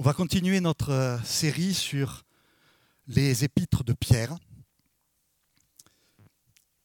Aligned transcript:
On 0.00 0.02
va 0.02 0.14
continuer 0.14 0.60
notre 0.60 0.92
euh, 0.92 1.18
série 1.24 1.74
sur 1.74 2.24
les 3.08 3.42
épîtres 3.42 3.82
de 3.82 3.92
Pierre. 3.92 4.36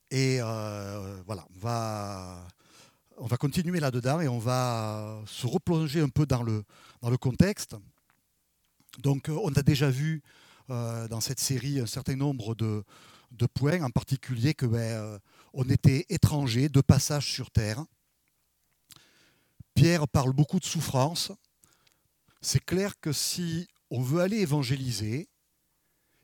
Et 0.10 0.40
euh, 0.42 1.22
voilà, 1.28 1.46
on 1.56 1.60
va, 1.60 2.48
on 3.18 3.28
va 3.28 3.38
continuer 3.38 3.80
là-dedans 3.80 4.20
et 4.20 4.28
on 4.28 4.40
va 4.40 5.22
se 5.28 5.46
replonger 5.46 6.02
un 6.02 6.10
peu 6.10 6.26
dans 6.26 6.42
le, 6.42 6.64
contexte. 7.18 7.76
Donc, 8.98 9.30
euh, 9.30 9.40
on 9.44 9.54
a 9.54 9.62
déjà 9.62 9.92
vu 9.92 10.24
dans 10.70 11.22
cette 11.22 11.40
série 11.40 11.80
un 11.80 11.86
certain 11.86 12.16
nombre 12.16 12.56
de, 12.56 12.84
de 13.30 13.46
points, 13.46 13.84
en 13.84 13.92
particulier 13.92 14.56
que 14.56 14.66
ben, 14.66 15.20
on 15.54 15.70
était 15.70 16.08
étrangers, 16.10 16.68
de 16.68 16.82
passage 16.82 17.32
sur 17.32 17.52
terre. 17.52 17.86
Pierre 19.76 20.08
parle 20.08 20.34
beaucoup 20.34 20.60
de 20.60 20.66
souffrance, 20.66 21.32
c'est 22.44 22.64
clair 22.64 23.00
que 23.00 23.12
si 23.12 23.68
on 23.90 24.02
veut 24.02 24.22
aller 24.22 24.38
évangéliser 24.38 25.30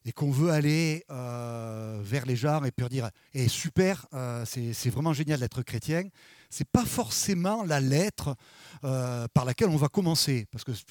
et 0.06 0.12
qu'on 0.12 0.32
veut 0.32 0.52
aller 0.52 1.04
euh, 1.10 2.00
vers 2.04 2.26
les 2.26 2.36
gens 2.36 2.64
et 2.64 2.72
puis 2.72 2.88
dire 2.90 3.10
eh, 3.34 3.48
super, 3.48 4.06
euh, 4.14 4.46
c'est 4.46 4.90
vraiment 4.90 5.14
génial 5.14 5.40
d'être 5.40 5.62
chrétien, 5.64 6.04
c'est 6.50 6.68
pas 6.68 6.86
forcément 6.86 7.64
la 7.64 7.80
lettre 7.80 8.36
euh, 8.84 9.28
par 9.34 9.46
laquelle 9.46 9.70
on 9.70 9.78
va 9.78 9.88
commencer, 9.88 10.46
parce 10.52 10.64
que 10.64 10.74
je 10.74 10.84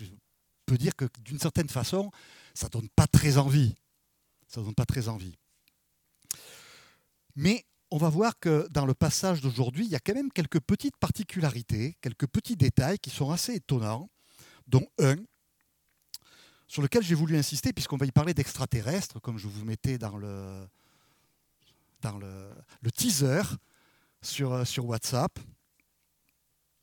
peux 0.67 0.79
dire 0.79 0.95
que 0.97 1.07
d'une 1.21 1.39
certaine 1.39 1.69
façon, 1.69 2.11
ça 2.55 2.69
donne 2.69 2.89
pas 2.91 3.07
très 3.07 3.39
envie, 3.39 3.75
ça 4.47 4.63
donne 4.63 4.75
pas 4.75 4.87
très 4.87 5.09
envie. 5.09 5.37
Mais 7.37 7.65
on 7.91 7.97
va 7.97 8.09
voir 8.09 8.39
que 8.39 8.67
dans 8.71 8.85
le 8.85 8.95
passage 8.95 9.41
d'aujourd'hui, 9.41 9.87
il 9.87 9.91
y 9.91 9.97
a 9.97 10.01
quand 10.01 10.15
même 10.15 10.31
quelques 10.31 10.61
petites 10.61 10.97
particularités, 10.97 11.97
quelques 12.01 12.27
petits 12.27 12.57
détails 12.57 12.99
qui 12.99 13.11
sont 13.11 13.31
assez 13.31 13.55
étonnants 13.55 14.11
dont 14.69 14.87
un 14.99 15.17
sur 16.69 16.83
lequel 16.83 17.03
j'ai 17.03 17.15
voulu 17.15 17.37
insister, 17.37 17.73
puisqu'on 17.73 17.97
va 17.97 18.07
y 18.07 18.13
parler 18.13 18.35
d'extraterrestres, 18.35 19.21
comme 19.21 19.39
je 19.39 19.49
vous 19.49 19.65
mettais 19.65 19.97
dans 19.97 20.19
le, 20.19 20.69
dans 22.03 22.19
le, 22.19 22.91
teaser 22.95 23.43
sur, 24.21 24.53
euh, 24.53 24.65
sur 24.65 24.85
WhatsApp. 24.85 25.39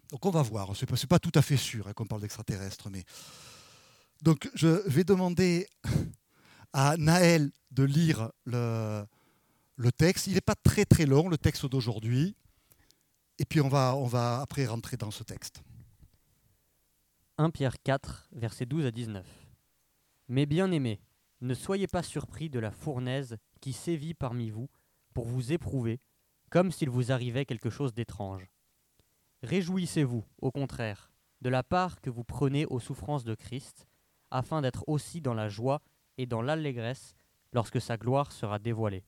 Donc 0.09 0.25
on 0.25 0.31
va 0.31 0.41
voir, 0.41 0.75
ce 0.75 0.85
n'est 0.85 0.87
pas, 0.87 1.07
pas, 1.07 1.19
tout 1.19 1.31
à 1.35 1.41
fait 1.41 1.57
sûr 1.57 1.87
hein, 1.87 1.93
qu'on 1.93 2.05
parle 2.05 2.21
d'extraterrestres, 2.21 2.89
mais... 2.89 3.03
Donc 4.21 4.49
je 4.55 4.67
vais 4.89 5.03
demander 5.03 5.67
à 6.73 6.97
Naël 6.97 7.51
de 7.71 7.83
lire 7.83 8.31
le, 8.45 9.05
le 9.75 9.91
texte. 9.91 10.27
Il 10.27 10.33
n'est 10.33 10.41
pas 10.41 10.55
très 10.55 10.85
très 10.85 11.05
long, 11.05 11.27
le 11.27 11.37
texte 11.37 11.65
d'aujourd'hui. 11.65 12.35
Et 13.37 13.45
puis 13.45 13.61
on 13.61 13.67
va, 13.67 13.95
on 13.95 14.07
va 14.07 14.41
après 14.41 14.65
rentrer 14.65 14.97
dans 14.97 15.11
ce 15.11 15.23
texte. 15.23 15.61
1 17.37 17.49
Pierre 17.49 17.81
4, 17.83 18.29
versets 18.31 18.65
12 18.65 18.85
à 18.85 18.91
19. 18.91 19.27
Mais 20.29 20.45
bien-aimés, 20.45 21.01
ne 21.41 21.53
soyez 21.53 21.85
pas 21.85 22.01
surpris 22.01 22.49
de 22.49 22.59
la 22.59 22.71
fournaise 22.71 23.35
qui 23.59 23.73
sévit 23.73 24.13
parmi 24.13 24.49
vous 24.49 24.69
pour 25.13 25.25
vous 25.25 25.51
éprouver, 25.51 25.99
comme 26.49 26.71
s'il 26.71 26.89
vous 26.89 27.11
arrivait 27.11 27.43
quelque 27.43 27.69
chose 27.69 27.93
d'étrange. 27.93 28.49
Réjouissez-vous, 29.43 30.23
au 30.41 30.51
contraire, 30.51 31.11
de 31.41 31.49
la 31.49 31.61
part 31.61 31.99
que 31.99 32.09
vous 32.09 32.23
prenez 32.23 32.65
aux 32.67 32.79
souffrances 32.79 33.25
de 33.25 33.35
Christ, 33.35 33.85
afin 34.31 34.61
d'être 34.61 34.85
aussi 34.87 35.19
dans 35.19 35.33
la 35.33 35.49
joie 35.49 35.81
et 36.17 36.27
dans 36.27 36.41
l'allégresse 36.41 37.15
lorsque 37.51 37.81
sa 37.81 37.97
gloire 37.97 38.31
sera 38.31 38.59
dévoilée. 38.59 39.03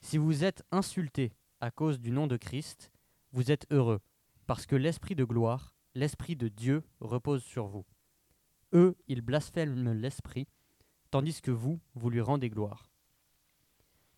Si 0.00 0.18
vous 0.18 0.42
êtes 0.42 0.64
insultés 0.72 1.32
à 1.60 1.70
cause 1.70 2.00
du 2.00 2.10
nom 2.10 2.26
de 2.26 2.36
Christ, 2.36 2.90
vous 3.30 3.52
êtes 3.52 3.68
heureux, 3.70 4.00
parce 4.48 4.66
que 4.66 4.74
l'Esprit 4.74 5.14
de 5.14 5.24
gloire 5.24 5.76
l'Esprit 5.94 6.36
de 6.36 6.48
Dieu 6.48 6.82
repose 7.00 7.42
sur 7.42 7.66
vous. 7.66 7.84
Eux, 8.72 8.96
ils 9.08 9.22
blasphèment 9.22 9.92
l'Esprit, 9.92 10.46
tandis 11.10 11.40
que 11.42 11.50
vous, 11.50 11.80
vous 11.94 12.10
lui 12.10 12.20
rendez 12.20 12.48
gloire. 12.48 12.90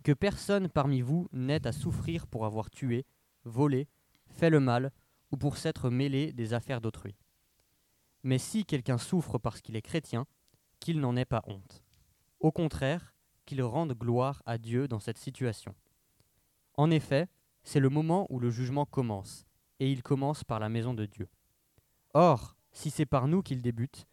Que 0.05 0.13
personne 0.13 0.69
parmi 0.69 1.01
vous 1.01 1.29
n'ait 1.33 1.67
à 1.67 1.73
souffrir 1.73 2.27
pour 2.27 2.45
avoir 2.45 2.71
tué, 2.71 3.07
volé, 3.45 3.89
fait 4.29 4.51
le 4.51 4.61
mal, 4.61 4.93
ou 5.31 5.37
pour 5.37 5.57
s'être 5.57 5.89
mêlé 5.89 6.33
des 6.33 6.53
affaires 6.53 6.81
d'autrui. 6.81 7.17
Mais 8.23 8.39
si 8.39 8.65
quelqu'un 8.65 8.99
souffre 8.99 9.39
parce 9.39 9.61
qu'il 9.61 9.77
est 9.77 9.83
chrétien, 9.83 10.27
qu'il 10.81 11.01
n'en 11.01 11.17
ait 11.17 11.25
pas 11.25 11.43
honte. 11.47 11.83
Au 12.41 12.53
contraire, 12.53 13.15
qu'il 13.47 13.63
rende 13.63 13.95
gloire 13.95 14.43
à 14.47 14.59
Dieu 14.59 14.89
dans 14.89 15.01
cette 15.01 15.19
situation. 15.19 15.75
En 16.75 16.91
effet, 16.91 17.29
c'est 17.63 17.81
le 17.81 17.89
moment 17.89 18.27
où 18.31 18.39
le 18.39 18.51
jugement 18.51 18.85
commence, 18.85 19.47
et 19.81 19.91
il 19.91 20.03
commence 20.03 20.45
par 20.45 20.59
la 20.59 20.69
maison 20.69 20.95
de 20.95 21.07
Dieu. 21.07 21.29
Or, 22.15 22.57
si 22.73 22.91
c'est 22.91 23.07
par 23.07 23.29
nous 23.29 23.43
qu'il 23.43 23.63
débute, 23.63 24.07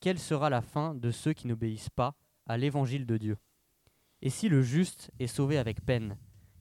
quelle 0.00 0.18
sera 0.18 0.50
la 0.50 0.62
fin 0.62 0.94
de 0.94 1.10
ceux 1.10 1.32
qui 1.32 1.46
n'obéissent 1.46 1.90
pas 1.90 2.14
à 2.46 2.56
l'évangile 2.56 3.06
de 3.06 3.18
Dieu? 3.18 3.38
Et 4.22 4.30
si 4.30 4.48
le 4.48 4.62
juste 4.62 5.10
est 5.18 5.26
sauvé 5.26 5.58
avec 5.58 5.84
peine, 5.84 6.16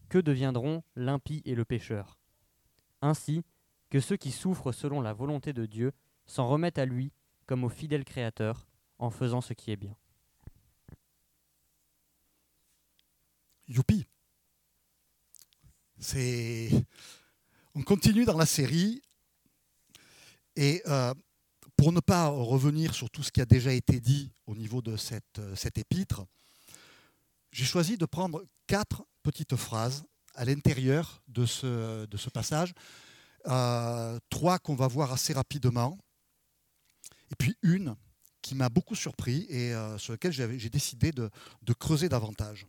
que 0.09 0.18
deviendront 0.18 0.84
l'impie 0.96 1.41
et 1.46 1.56
le 1.56 1.66
pécheur? 1.66 2.19
Ainsi, 3.02 3.44
que 3.90 4.00
ceux 4.00 4.18
qui 4.18 4.31
souffrent 4.31 4.72
selon 4.72 5.02
la 5.02 5.13
volonté 5.13 5.53
de 5.53 5.66
Dieu 5.66 5.91
s'en 6.25 6.47
remettent 6.47 6.79
à 6.79 6.85
lui 6.85 7.12
comme 7.46 7.63
au 7.63 7.69
fidèle 7.69 8.06
Créateur 8.06 8.68
en 9.00 9.09
faisant 9.09 9.41
ce 9.41 9.53
qui 9.53 9.72
est 9.72 9.78
bien. 9.78 9.96
Youpi. 13.68 14.06
C'est... 15.97 16.69
On 17.73 17.84
continue 17.84 18.25
dans 18.25 18.38
la 18.38 18.46
série 18.46 19.02
et 20.56 20.82
euh, 20.88 21.14
pour 21.76 21.92
ne 21.92 22.00
pas 22.00 22.28
revenir 22.28 22.94
sur 22.94 23.10
tout 23.10 23.24
ce 23.24 23.32
qui 23.32 23.42
a 23.42 23.46
déjà 23.46 23.72
été 23.72 24.00
dit 24.00 24.32
au 24.46 24.56
niveau 24.56 24.82
de 24.82 24.98
cette, 24.98 25.40
euh, 25.40 25.56
épître, 25.76 26.26
j'ai 27.52 27.66
choisi 27.66 27.98
de 27.98 28.06
prendre 28.06 28.44
quatre 28.68 29.06
petites 29.24 29.56
phrases 29.56 30.04
à 30.36 30.46
l'intérieur 30.46 31.22
de 31.28 31.46
ce, 31.46 32.06
de 32.06 32.18
ce 32.18 32.30
passage, 32.30 32.74
euh, 33.48 34.20
trois 34.30 34.60
qu'on 34.60 34.76
va 34.76 34.88
voir 34.88 35.12
assez 35.12 35.34
rapidement, 35.34 35.98
et 37.32 37.36
puis 37.36 37.56
une 37.62 37.96
qui 38.42 38.56
m'a 38.56 38.70
beaucoup 38.70 38.96
surpris 38.96 39.46
et 39.50 39.74
sur 39.98 40.14
laquelle 40.14 40.32
j'ai 40.32 40.70
décidé 40.70 41.12
de, 41.12 41.30
de 41.62 41.74
creuser 41.74 42.10
davantage. 42.10 42.66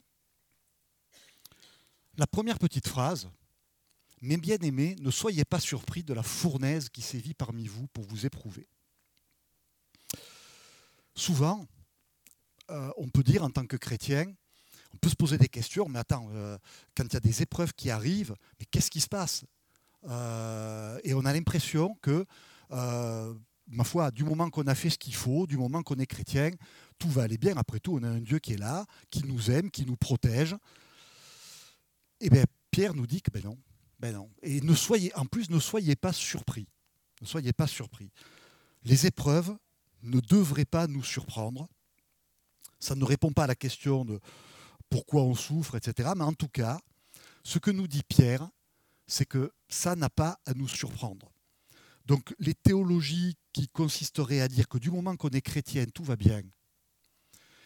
La 2.19 2.27
première 2.27 2.59
petite 2.59 2.87
phrase, 2.87 3.31
mes 4.23 4.37
bien-aimés, 4.37 4.97
ne 5.01 5.11
soyez 5.11 5.45
pas 5.45 5.61
surpris 5.61 6.05
de 6.05 6.15
la 6.15 6.23
fournaise 6.23 6.89
qui 6.89 7.03
sévit 7.03 7.35
parmi 7.35 7.67
vous 7.67 7.89
pour 7.89 8.05
vous 8.05 8.25
éprouver. 8.25 8.69
Souvent, 11.15 11.67
euh, 12.71 12.91
on 12.97 13.09
peut 13.09 13.25
dire 13.25 13.43
en 13.43 13.51
tant 13.51 13.67
que 13.67 13.77
chrétien, 13.77 14.33
on 14.95 14.97
peut 14.99 15.09
se 15.09 15.17
poser 15.17 15.39
des 15.39 15.49
questions, 15.49 15.89
mais 15.89 15.99
attends, 15.99 16.29
euh, 16.33 16.57
quand 16.97 17.05
il 17.05 17.13
y 17.13 17.17
a 17.17 17.21
des 17.21 17.43
épreuves 17.43 17.75
qui 17.75 17.91
arrivent, 17.91 18.35
mais 18.61 18.67
qu'est-ce 18.67 18.91
qui 18.91 19.01
se 19.01 19.09
passe 19.09 19.45
euh, 20.09 20.99
Et 21.03 21.15
on 21.15 21.25
a 21.25 21.33
l'impression 21.33 21.97
que, 22.01 22.25
ma 22.71 23.85
foi, 23.85 24.11
du 24.13 24.23
moment 24.23 24.51
qu'on 24.51 24.67
a 24.67 24.75
fait 24.75 24.91
ce 24.91 24.99
qu'il 24.99 25.15
faut, 25.15 25.47
du 25.47 25.57
moment 25.57 25.83
qu'on 25.83 25.97
est 25.97 26.07
chrétien, 26.07 26.51
tout 26.99 27.11
va 27.11 27.23
aller 27.23 27.39
bien. 27.39 27.57
Après 27.57 27.81
tout, 27.81 27.99
on 28.01 28.03
a 28.05 28.09
un 28.09 28.21
Dieu 28.21 28.39
qui 28.39 28.53
est 28.53 28.59
là, 28.59 28.87
qui 29.11 29.25
nous 29.25 29.51
aime, 29.51 29.71
qui 29.71 29.85
nous 29.85 29.97
protège. 29.97 30.55
Eh 32.21 32.31
bien, 32.31 32.45
Pierre 32.71 32.95
nous 32.95 33.07
dit 33.07 33.21
que 33.21 33.31
ben 33.31 33.43
non, 33.45 33.59
ben. 34.03 34.29
Et 34.43 34.61
ne 34.61 34.75
soyez, 34.75 35.15
en 35.15 35.25
plus, 35.25 35.49
ne 35.49 35.61
soyez 35.61 35.97
pas 35.97 36.13
surpris. 36.13 36.67
Ne 37.21 37.27
soyez 37.27 37.53
pas 37.53 37.69
surpris. 37.69 38.11
Les 38.85 39.07
épreuves 39.07 39.57
ne 40.03 40.21
devraient 40.21 40.65
pas 40.65 40.89
nous 40.89 41.05
surprendre. 41.05 41.69
Ça 42.81 42.97
ne 42.97 43.05
répond 43.05 43.33
pas 43.33 43.45
à 43.45 43.47
la 43.47 43.55
question 43.55 44.05
de 44.05 44.19
pourquoi 44.91 45.23
on 45.23 45.35
souffre, 45.35 45.77
etc. 45.77 46.11
Mais 46.17 46.25
en 46.25 46.35
tout 46.35 46.49
cas, 46.49 46.81
ce 47.45 47.59
que 47.59 47.71
nous 47.71 47.87
dit 47.87 48.03
Pierre, 48.03 48.49
c'est 49.07 49.27
que 49.27 49.53
ça 49.69 49.95
n'a 49.95 50.11
pas 50.11 50.39
à 50.47 50.55
nous 50.55 50.69
surprendre. 50.69 51.31
Donc 52.07 52.35
les 52.41 52.55
théologies 52.55 53.37
qui 53.53 53.69
consisteraient 53.69 54.41
à 54.41 54.49
dire 54.49 54.69
que 54.69 54.79
du 54.79 54.91
moment 54.91 55.17
qu'on 55.17 55.29
est 55.29 55.41
chrétien, 55.41 55.85
tout 55.95 56.03
va 56.03 56.17
bien, 56.17 56.43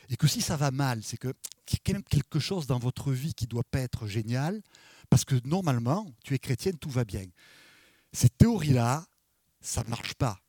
et 0.09 0.17
que 0.17 0.27
si 0.27 0.41
ça 0.41 0.57
va 0.57 0.71
mal, 0.71 1.03
c'est 1.03 1.17
qu'il 1.17 1.33
y 1.89 1.97
a 1.97 2.03
quelque 2.03 2.39
chose 2.39 2.67
dans 2.67 2.79
votre 2.79 3.13
vie 3.13 3.35
qui 3.35 3.45
ne 3.45 3.51
doit 3.51 3.65
pas 3.65 3.81
être 3.81 4.07
génial, 4.07 4.63
parce 5.11 5.25
que 5.25 5.37
normalement, 5.45 6.11
tu 6.25 6.35
es 6.35 6.39
chrétienne, 6.39 6.79
tout 6.79 6.91
va 6.91 7.05
bien. 7.05 7.25
Cette 8.13 8.37
théorie-là, 8.39 9.07
ça 9.61 9.83
ne 9.85 9.89
marche 9.89 10.15
pas. 10.15 10.41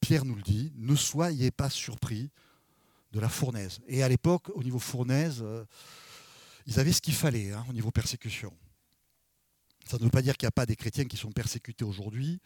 Pierre 0.00 0.24
nous 0.24 0.34
le 0.34 0.42
dit, 0.42 0.72
ne 0.74 0.96
soyez 0.96 1.50
pas 1.50 1.70
surpris 1.70 2.30
de 3.12 3.20
la 3.20 3.28
fournaise. 3.28 3.80
Et 3.86 4.02
à 4.02 4.08
l'époque, 4.08 4.50
au 4.54 4.62
niveau 4.62 4.78
fournaise, 4.78 5.40
euh, 5.42 5.64
ils 6.66 6.80
avaient 6.80 6.92
ce 6.92 7.00
qu'il 7.00 7.14
fallait 7.14 7.52
hein, 7.52 7.64
au 7.68 7.72
niveau 7.72 7.90
persécution. 7.90 8.52
Ça 9.84 9.98
ne 9.98 10.04
veut 10.04 10.10
pas 10.10 10.22
dire 10.22 10.36
qu'il 10.36 10.46
n'y 10.46 10.48
a 10.48 10.52
pas 10.52 10.66
des 10.66 10.76
chrétiens 10.76 11.04
qui 11.04 11.16
sont 11.16 11.32
persécutés 11.32 11.84
aujourd'hui, 11.84 12.40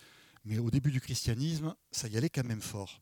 mais 0.45 0.59
au 0.59 0.71
début 0.71 0.91
du 0.91 1.01
christianisme, 1.01 1.75
ça 1.91 2.09
y 2.09 2.17
allait 2.17 2.31
quand 2.31 2.45
même 2.45 2.63
fort. 2.63 3.01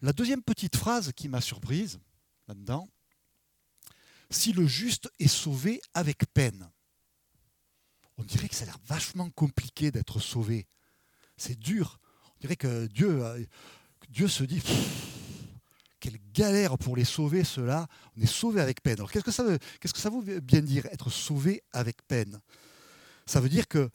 La 0.00 0.12
deuxième 0.12 0.42
petite 0.42 0.76
phrase 0.76 1.12
qui 1.12 1.28
m'a 1.28 1.40
surprise 1.40 1.98
là-dedans, 2.46 2.88
si 4.30 4.52
le 4.52 4.66
juste 4.66 5.10
est 5.18 5.28
sauvé 5.28 5.80
avec 5.94 6.24
peine. 6.32 6.70
On 8.16 8.24
dirait 8.24 8.48
que 8.48 8.54
ça 8.54 8.64
a 8.64 8.66
l'air 8.66 8.78
vachement 8.84 9.30
compliqué 9.30 9.90
d'être 9.90 10.18
sauvé. 10.18 10.66
C'est 11.36 11.58
dur. 11.58 12.00
On 12.36 12.40
dirait 12.40 12.56
que 12.56 12.86
Dieu, 12.86 13.22
Dieu 14.08 14.28
se 14.28 14.44
dit, 14.44 14.62
quelle 16.00 16.18
galère 16.32 16.78
pour 16.78 16.96
les 16.96 17.04
sauver, 17.04 17.44
ceux-là. 17.44 17.86
On 18.16 18.20
est 18.20 18.26
sauvé 18.26 18.60
avec 18.60 18.82
peine. 18.82 18.96
Alors 18.98 19.10
qu'est-ce 19.10 19.24
que 19.24 19.30
ça 19.30 19.44
veut, 19.44 19.58
qu'est-ce 19.80 19.94
que 19.94 20.00
ça 20.00 20.10
veut 20.10 20.40
bien 20.40 20.62
dire, 20.62 20.86
être 20.86 21.10
sauvé 21.10 21.62
avec 21.72 22.02
peine? 22.06 22.40
Ça 23.26 23.40
veut 23.40 23.48
dire 23.48 23.68
que 23.68 23.90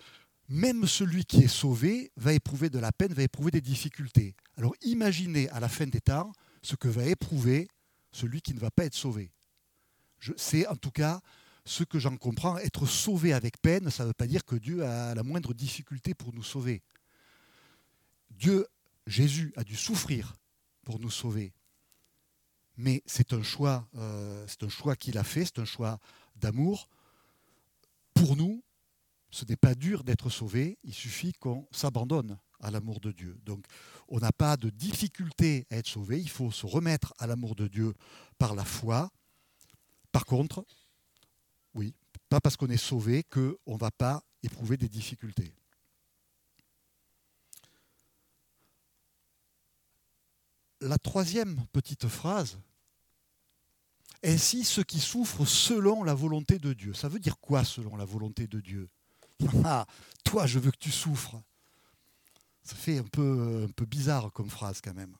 même 0.49 0.85
celui 0.85 1.25
qui 1.25 1.43
est 1.43 1.47
sauvé 1.47 2.11
va 2.17 2.33
éprouver 2.33 2.69
de 2.69 2.79
la 2.79 2.91
peine, 2.91 3.13
va 3.13 3.23
éprouver 3.23 3.51
des 3.51 3.61
difficultés. 3.61 4.35
Alors 4.57 4.75
imaginez 4.81 5.49
à 5.49 5.59
la 5.59 5.69
fin 5.69 5.87
des 5.87 6.01
temps 6.01 6.31
ce 6.61 6.75
que 6.75 6.87
va 6.87 7.05
éprouver 7.05 7.67
celui 8.11 8.41
qui 8.41 8.53
ne 8.53 8.59
va 8.59 8.71
pas 8.71 8.85
être 8.85 8.95
sauvé. 8.95 9.31
C'est 10.37 10.67
en 10.67 10.75
tout 10.75 10.91
cas 10.91 11.21
ce 11.65 11.83
que 11.83 11.99
j'en 11.99 12.17
comprends. 12.17 12.57
Être 12.57 12.85
sauvé 12.85 13.33
avec 13.33 13.61
peine, 13.61 13.89
ça 13.89 14.03
ne 14.03 14.09
veut 14.09 14.13
pas 14.13 14.27
dire 14.27 14.45
que 14.45 14.55
Dieu 14.55 14.85
a 14.85 15.15
la 15.15 15.23
moindre 15.23 15.53
difficulté 15.53 16.13
pour 16.13 16.33
nous 16.33 16.43
sauver. 16.43 16.81
Dieu, 18.31 18.67
Jésus, 19.07 19.53
a 19.55 19.63
dû 19.63 19.75
souffrir 19.75 20.35
pour 20.83 20.99
nous 20.99 21.11
sauver. 21.11 21.53
Mais 22.77 23.03
c'est 23.05 23.33
un 23.33 23.43
choix, 23.43 23.87
euh, 23.95 24.47
choix 24.69 24.95
qu'il 24.95 25.17
a 25.17 25.23
fait, 25.23 25.45
c'est 25.45 25.59
un 25.59 25.65
choix 25.65 25.99
d'amour. 26.35 26.89
Pour 28.13 28.35
nous, 28.35 28.63
ce 29.29 29.45
n'est 29.45 29.55
pas 29.55 29.75
dur 29.75 30.03
d'être 30.03 30.29
sauvé, 30.29 30.77
il 30.83 30.93
suffit 30.93 31.33
qu'on 31.33 31.67
s'abandonne 31.71 32.37
à 32.59 32.71
l'amour 32.71 32.99
de 32.99 33.11
Dieu. 33.11 33.37
Donc 33.43 33.65
on 34.07 34.19
n'a 34.19 34.31
pas 34.31 34.57
de 34.57 34.69
difficulté 34.69 35.65
à 35.69 35.77
être 35.77 35.87
sauvé, 35.87 36.19
il 36.19 36.29
faut 36.29 36.51
se 36.51 36.65
remettre 36.65 37.13
à 37.17 37.27
l'amour 37.27 37.55
de 37.55 37.67
Dieu 37.67 37.93
par 38.37 38.55
la 38.55 38.63
foi. 38.63 39.11
Par 40.13 40.25
contre, 40.25 40.63
oui, 41.73 41.93
pas 42.29 42.39
parce 42.39 42.55
qu'on 42.55 42.69
est 42.69 42.77
sauvé 42.77 43.23
qu'on 43.23 43.57
ne 43.67 43.77
va 43.77 43.91
pas 43.91 44.23
éprouver 44.43 44.77
des 44.77 44.87
difficultés. 44.87 45.51
La 50.81 50.99
troisième 50.99 51.65
petite 51.73 52.07
phrase, 52.07 52.59
ainsi 54.23 54.63
ceux 54.63 54.83
qui 54.83 54.99
souffrent 54.99 55.45
selon 55.45 56.03
la 56.03 56.13
volonté 56.13 56.59
de 56.59 56.73
Dieu. 56.73 56.93
Ça 56.93 57.09
veut 57.09 57.19
dire 57.19 57.39
quoi 57.39 57.63
selon 57.63 57.97
la 57.97 58.05
volonté 58.05 58.47
de 58.47 58.61
Dieu? 58.61 58.89
Ah, 59.65 59.85
toi, 60.23 60.45
je 60.45 60.59
veux 60.59 60.71
que 60.71 60.77
tu 60.77 60.91
souffres. 60.91 61.41
Ça 62.61 62.75
fait 62.75 62.99
un 62.99 63.03
peu, 63.03 63.65
un 63.67 63.71
peu 63.71 63.85
bizarre 63.85 64.31
comme 64.31 64.49
phrase 64.49 64.79
quand 64.79 64.93
même. 64.93 65.15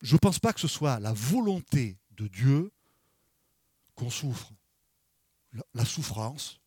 Je 0.00 0.14
ne 0.14 0.18
pense 0.18 0.38
pas 0.38 0.52
que 0.52 0.60
ce 0.60 0.68
soit 0.68 0.98
la 1.00 1.12
volonté 1.12 1.98
de 2.12 2.26
Dieu 2.28 2.72
qu'on 3.94 4.10
souffre. 4.10 4.52
La 5.74 5.84
souffrance, 5.84 6.60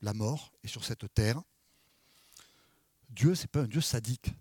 la 0.00 0.14
mort 0.14 0.52
est 0.64 0.68
sur 0.68 0.84
cette 0.84 1.12
terre. 1.14 1.40
Dieu, 3.10 3.34
ce 3.34 3.42
n'est 3.42 3.48
pas 3.48 3.60
un 3.60 3.68
Dieu 3.68 3.80
sadique. 3.80 4.34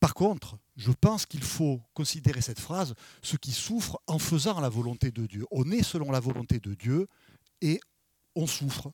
Par 0.00 0.14
contre, 0.14 0.58
je 0.76 0.92
pense 0.92 1.26
qu'il 1.26 1.42
faut 1.42 1.80
considérer 1.94 2.40
cette 2.40 2.58
phrase, 2.58 2.94
ceux 3.22 3.36
qui 3.36 3.52
souffrent 3.52 4.00
en 4.06 4.18
faisant 4.18 4.60
la 4.60 4.68
volonté 4.68 5.10
de 5.10 5.26
Dieu. 5.26 5.46
On 5.50 5.70
est 5.70 5.82
selon 5.82 6.10
la 6.10 6.20
volonté 6.20 6.58
de 6.58 6.74
Dieu 6.74 7.06
et 7.60 7.80
on 8.34 8.46
souffre. 8.46 8.90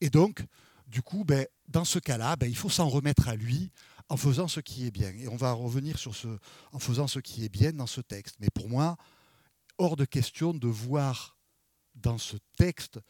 Et 0.00 0.10
donc, 0.10 0.44
du 0.86 1.02
coup, 1.02 1.24
ben, 1.24 1.46
dans 1.68 1.84
ce 1.84 1.98
cas-là, 1.98 2.36
ben, 2.36 2.48
il 2.48 2.56
faut 2.56 2.70
s'en 2.70 2.88
remettre 2.88 3.28
à 3.28 3.34
lui 3.34 3.70
en 4.10 4.16
faisant 4.16 4.48
ce 4.48 4.60
qui 4.60 4.86
est 4.86 4.90
bien. 4.90 5.10
Et 5.10 5.28
on 5.28 5.36
va 5.36 5.52
revenir 5.52 5.98
sur 5.98 6.14
ce, 6.14 6.28
en 6.72 6.78
faisant 6.78 7.06
ce 7.06 7.20
qui 7.20 7.44
est 7.44 7.48
bien 7.48 7.72
dans 7.72 7.86
ce 7.86 8.00
texte. 8.00 8.36
Mais 8.40 8.50
pour 8.50 8.68
moi, 8.68 8.96
hors 9.78 9.96
de 9.96 10.04
question 10.04 10.52
de 10.52 10.68
voir 10.68 11.38
dans 11.94 12.18
ce 12.18 12.36
texte 12.56 13.00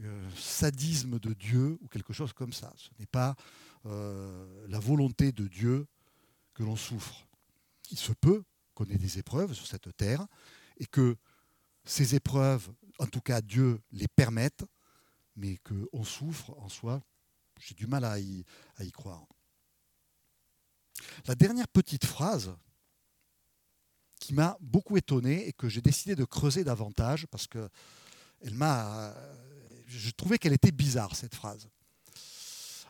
euh, 0.00 0.30
sadisme 0.36 1.18
de 1.18 1.34
Dieu 1.34 1.78
ou 1.82 1.88
quelque 1.88 2.12
chose 2.12 2.32
comme 2.32 2.52
ça. 2.52 2.72
Ce 2.76 2.88
n'est 2.98 3.06
pas 3.06 3.36
euh, 3.86 4.66
la 4.68 4.78
volonté 4.78 5.32
de 5.32 5.46
Dieu 5.46 5.86
que 6.54 6.62
l'on 6.62 6.76
souffre. 6.76 7.26
Il 7.90 7.98
se 7.98 8.12
peut 8.12 8.44
qu'on 8.74 8.86
ait 8.86 8.98
des 8.98 9.18
épreuves 9.18 9.54
sur 9.54 9.66
cette 9.66 9.96
terre 9.96 10.26
et 10.78 10.86
que 10.86 11.16
ces 11.84 12.14
épreuves, 12.14 12.72
en 12.98 13.06
tout 13.06 13.20
cas 13.20 13.40
Dieu 13.40 13.80
les 13.92 14.08
permette, 14.08 14.64
mais 15.36 15.58
qu'on 15.58 16.04
souffre 16.04 16.50
en 16.58 16.68
soi, 16.68 17.02
j'ai 17.58 17.74
du 17.74 17.86
mal 17.86 18.04
à 18.04 18.18
y, 18.18 18.44
croire. 18.92 19.26
La 21.26 21.34
dernière 21.34 21.68
petite 21.68 22.04
phrase 22.04 22.54
qui 24.20 24.34
m'a 24.34 24.56
beaucoup 24.60 24.96
étonné 24.96 25.48
et 25.48 25.52
que 25.52 25.68
j'ai 25.68 25.80
décidé 25.80 26.14
de 26.14 26.24
creuser 26.24 26.64
davantage 26.64 27.26
parce 27.26 27.46
que 27.46 27.68
elle 28.40 28.54
m'a, 28.54 29.14
je 29.86 30.10
trouvais 30.10 30.38
qu'elle 30.38 30.52
était 30.52 30.72
bizarre 30.72 31.16
cette 31.16 31.34
phrase. 31.34 31.68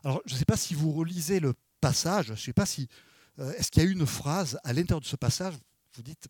Alors 0.03 0.21
je 0.27 0.35
ne 0.35 0.39
sais 0.39 0.45
pas 0.45 0.57
si 0.57 0.75
vous 0.75 0.93
relisez 0.93 1.41
le 1.41 1.55
passage, 1.81 2.27
je 2.27 2.33
ne 2.33 2.37
sais 2.37 2.53
pas 2.53 2.67
si 2.67 2.89
euh, 3.39 3.53
est-ce 3.55 3.71
qu'il 3.71 3.83
y 3.83 3.87
a 3.87 3.91
une 3.91 4.07
phrase 4.07 4.59
à 4.65 4.73
l'intérieur 4.73 5.01
de 5.01 5.07
ce 5.07 5.17
passage, 5.17 5.55
vous 5.95 6.03
dites, 6.03 6.29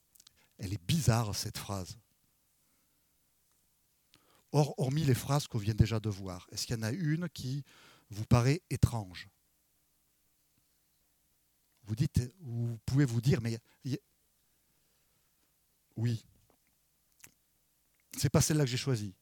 elle 0.59 0.73
est 0.73 0.83
bizarre 0.87 1.35
cette 1.35 1.59
phrase. 1.59 1.99
Or, 4.53 4.75
hormis 4.79 5.05
les 5.05 5.15
phrases 5.15 5.47
qu'on 5.49 5.59
vient 5.59 5.75
déjà 5.75 5.99
de 6.01 6.09
voir, 6.09 6.47
est-ce 6.53 6.67
qu'il 6.67 6.77
y 6.77 6.79
en 6.79 6.83
a 6.83 6.93
une 6.93 7.29
qui 7.29 7.65
vous 8.11 8.25
paraît 8.25 8.63
étrange? 8.71 9.29
Vous 11.87 11.95
dites, 11.95 12.33
vous 12.41 12.79
pouvez 12.87 13.05
vous 13.05 13.21
dire, 13.21 13.41
mais 13.41 13.59
oui, 15.97 16.25
c'est 18.17 18.31
pas 18.31 18.41
celle-là 18.41 18.65
que 18.65 18.71
j'ai 18.71 18.77
choisie. 18.77 19.15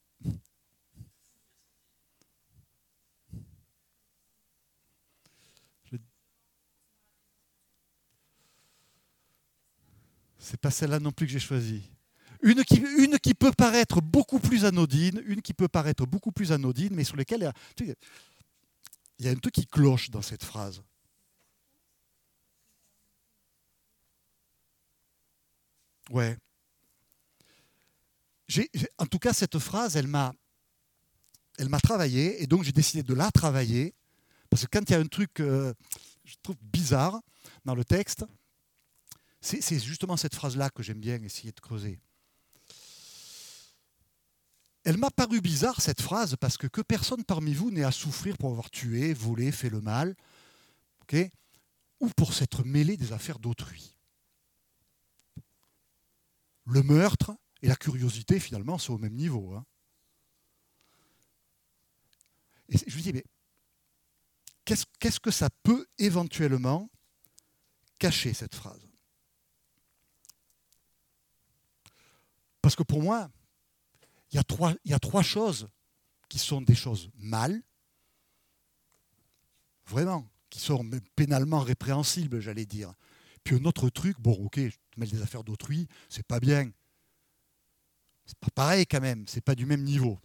C'est 10.38 10.60
pas 10.60 10.72
celle-là 10.72 10.98
non 10.98 11.12
plus 11.12 11.26
que 11.26 11.32
j'ai 11.32 11.38
choisie. 11.38 11.88
Une 12.42 12.64
qui, 12.64 12.76
une 12.98 13.18
qui 13.20 13.32
peut 13.32 13.52
paraître 13.52 14.02
beaucoup 14.02 14.40
plus 14.40 14.64
anodine, 14.64 15.22
une 15.24 15.40
qui 15.40 15.54
peut 15.54 15.68
paraître 15.68 16.04
beaucoup 16.04 16.32
plus 16.32 16.50
anodine, 16.50 16.94
mais 16.94 17.04
sur 17.04 17.16
a, 17.16 17.52
il 17.78 17.94
y 19.24 19.28
a 19.28 19.30
un 19.30 19.36
truc 19.36 19.54
qui 19.54 19.66
cloche 19.66 20.10
dans 20.10 20.20
cette 20.20 20.42
phrase. 20.42 20.82
Ouais. 26.12 26.36
en 28.98 29.06
tout 29.06 29.18
cas, 29.18 29.32
cette 29.32 29.58
phrase, 29.58 29.96
elle 29.96 30.06
m'a, 30.06 30.34
travaillé, 31.82 32.42
et 32.42 32.46
donc 32.46 32.64
j'ai 32.64 32.72
décidé 32.72 33.02
de 33.02 33.14
la 33.14 33.30
travailler, 33.30 33.94
parce 34.50 34.66
que 34.66 34.68
quand 34.70 34.88
il 34.88 34.92
y 34.92 34.94
a 34.94 35.00
un 35.00 35.06
truc, 35.06 35.40
euh, 35.40 35.72
je 36.24 36.34
trouve 36.42 36.56
bizarre 36.60 37.20
dans 37.64 37.74
le 37.74 37.84
texte, 37.84 38.24
c'est 39.40 39.80
justement 39.80 40.16
cette 40.16 40.34
phrase-là 40.34 40.70
que 40.70 40.82
j'aime 40.82 41.00
bien 41.00 41.20
essayer 41.22 41.50
de 41.50 41.60
creuser. 41.60 41.98
Elle 44.84 44.98
m'a 44.98 45.10
paru 45.10 45.40
bizarre, 45.40 45.80
cette 45.80 46.02
phrase, 46.02 46.36
parce 46.38 46.58
que 46.58 46.66
que 46.66 46.82
personne 46.82 47.24
parmi 47.24 47.54
vous 47.54 47.70
n'ait 47.70 47.84
à 47.84 47.90
souffrir 47.92 48.36
pour 48.36 48.50
avoir 48.50 48.70
tué, 48.70 49.14
volé, 49.14 49.50
fait 49.50 49.70
le 49.70 49.80
mal, 49.80 50.14
ou 52.00 52.08
pour 52.16 52.34
s'être 52.34 52.64
mêlé 52.64 52.96
des 52.96 53.12
affaires 53.12 53.38
d'autrui. 53.38 53.94
Le 56.64 56.82
meurtre 56.82 57.36
et 57.60 57.68
la 57.68 57.76
curiosité, 57.76 58.40
finalement, 58.40 58.78
sont 58.78 58.94
au 58.94 58.98
même 58.98 59.14
niveau. 59.14 59.54
Hein. 59.54 59.64
Et 62.68 62.78
je 62.78 62.96
me 62.96 63.02
dis, 63.02 63.12
mais 63.12 63.24
qu'est-ce 64.64 65.20
que 65.20 65.30
ça 65.30 65.50
peut 65.62 65.86
éventuellement 65.98 66.90
cacher, 67.98 68.32
cette 68.32 68.54
phrase? 68.54 68.88
Parce 72.62 72.76
que 72.76 72.82
pour 72.84 73.02
moi, 73.02 73.30
il 74.30 74.36
y, 74.36 74.38
a 74.38 74.44
trois, 74.44 74.72
il 74.84 74.92
y 74.92 74.94
a 74.94 74.98
trois 74.98 75.22
choses 75.22 75.68
qui 76.28 76.38
sont 76.38 76.62
des 76.62 76.74
choses 76.74 77.10
mal, 77.16 77.62
vraiment, 79.86 80.30
qui 80.48 80.60
sont 80.60 80.88
pénalement 81.16 81.60
répréhensibles, 81.60 82.40
j'allais 82.40 82.64
dire. 82.64 82.94
Puis 83.44 83.56
un 83.56 83.64
autre 83.64 83.88
truc, 83.90 84.20
bon, 84.20 84.32
ok, 84.32 84.56
je 84.58 84.70
te 84.70 85.00
mêle 85.00 85.10
des 85.10 85.22
affaires 85.22 85.44
d'autrui, 85.44 85.88
c'est 86.08 86.26
pas 86.26 86.40
bien. 86.40 86.70
C'est 88.24 88.38
pas 88.38 88.50
pareil 88.54 88.86
quand 88.86 89.00
même, 89.00 89.26
c'est 89.26 89.40
pas 89.40 89.54
du 89.54 89.66
même 89.66 89.82
niveau. 89.82 90.18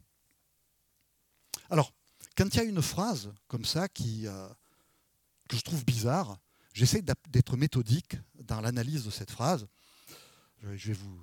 Alors, 1.70 1.94
quand 2.38 2.46
il 2.54 2.58
y 2.58 2.60
a 2.60 2.64
une 2.64 2.82
phrase 2.82 3.34
comme 3.48 3.66
ça 3.66 3.88
qui, 3.88 4.28
euh, 4.28 4.48
que 5.50 5.58
je 5.58 5.62
trouve 5.62 5.84
bizarre, 5.84 6.40
j'essaie 6.74 7.02
d'être 7.02 7.58
méthodique 7.58 8.18
dans 8.36 8.62
l'analyse 8.62 9.04
de 9.04 9.10
cette 9.10 9.32
phrase. 9.32 9.68
Je 10.62 10.88
vais 10.88 10.94
vous 10.94 11.20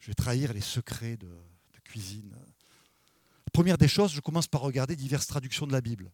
je 0.00 0.06
vais 0.06 0.14
trahir 0.14 0.52
les 0.52 0.60
secrets 0.60 1.16
de, 1.16 1.30
cuisine. 1.84 2.36
Première 3.52 3.76
des 3.76 3.88
choses, 3.88 4.12
je 4.12 4.20
commence 4.20 4.46
par 4.46 4.60
regarder 4.60 4.94
diverses 4.94 5.26
traductions 5.26 5.66
de 5.66 5.72
la 5.72 5.80
Bible. 5.80 6.12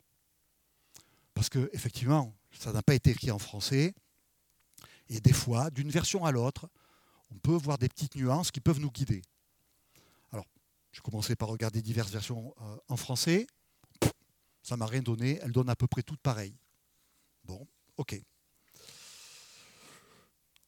Parce 1.35 1.51
que, 1.51 1.69
effectivement, 1.75 2.35
ça 2.51 2.73
n'a 2.73 2.83
pas 2.83 2.95
été 2.95 3.11
écrit 3.11 3.31
en 3.31 3.39
français. 3.39 3.95
Et 5.09 5.21
des 5.21 5.33
fois, 5.33 5.71
d'une 5.71 5.91
version 5.91 6.25
à 6.25 6.33
l'autre, 6.33 6.69
on 7.31 7.39
peut 7.39 7.55
voir 7.55 7.79
des 7.79 7.89
petites 7.89 8.17
nuances 8.17 8.51
qui 8.51 8.61
peuvent 8.61 8.81
nous 8.81 8.91
guider. 8.91 9.23
Alors, 10.33 10.47
je 10.93 11.01
commençais 11.01 11.37
par 11.37 11.49
regarder 11.49 11.83
diverses 11.83 12.11
versions 12.11 12.55
euh, 12.61 12.77
en 12.89 12.97
français. 12.97 13.47
Ça 14.63 14.77
m'a 14.77 14.87
rien 14.87 15.03
donné. 15.03 15.39
Elles 15.43 15.53
donnent 15.53 15.71
à 15.71 15.77
peu 15.77 15.87
près 15.87 16.03
toutes 16.03 16.21
pareilles. 16.21 16.57
Bon, 17.45 17.67
ok. 17.97 18.21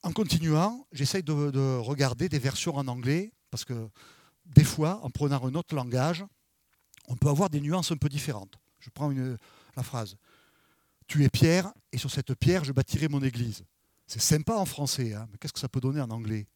En 0.02 0.12
continuant, 0.12 0.86
j'essaye 0.92 1.22
de, 1.22 1.50
de 1.50 1.76
regarder 1.78 2.28
des 2.28 2.38
versions 2.38 2.76
en 2.76 2.86
anglais, 2.86 3.32
parce 3.50 3.64
que 3.64 3.88
des 4.46 4.64
fois, 4.64 5.00
en 5.02 5.10
prenant 5.10 5.44
un 5.44 5.54
autre 5.54 5.74
langage, 5.74 6.24
on 7.08 7.16
peut 7.16 7.28
avoir 7.28 7.50
des 7.50 7.60
nuances 7.60 7.90
un 7.90 7.96
peu 7.96 8.08
différentes. 8.08 8.58
Je 8.78 8.90
prends 8.90 9.12
la 9.76 9.82
phrase. 9.82 10.16
Tu 11.06 11.24
es 11.24 11.28
pierre, 11.28 11.72
et 11.90 11.98
sur 11.98 12.10
cette 12.10 12.34
pierre, 12.34 12.64
je 12.64 12.72
bâtirai 12.72 13.08
mon 13.08 13.22
église. 13.22 13.64
C'est 14.08 14.22
sympa 14.22 14.54
en 14.54 14.64
français, 14.64 15.12
hein, 15.12 15.28
mais 15.30 15.36
qu'est-ce 15.36 15.52
que 15.52 15.58
ça 15.58 15.68
peut 15.68 15.82
donner 15.82 16.00
en 16.00 16.10
anglais? 16.10 16.48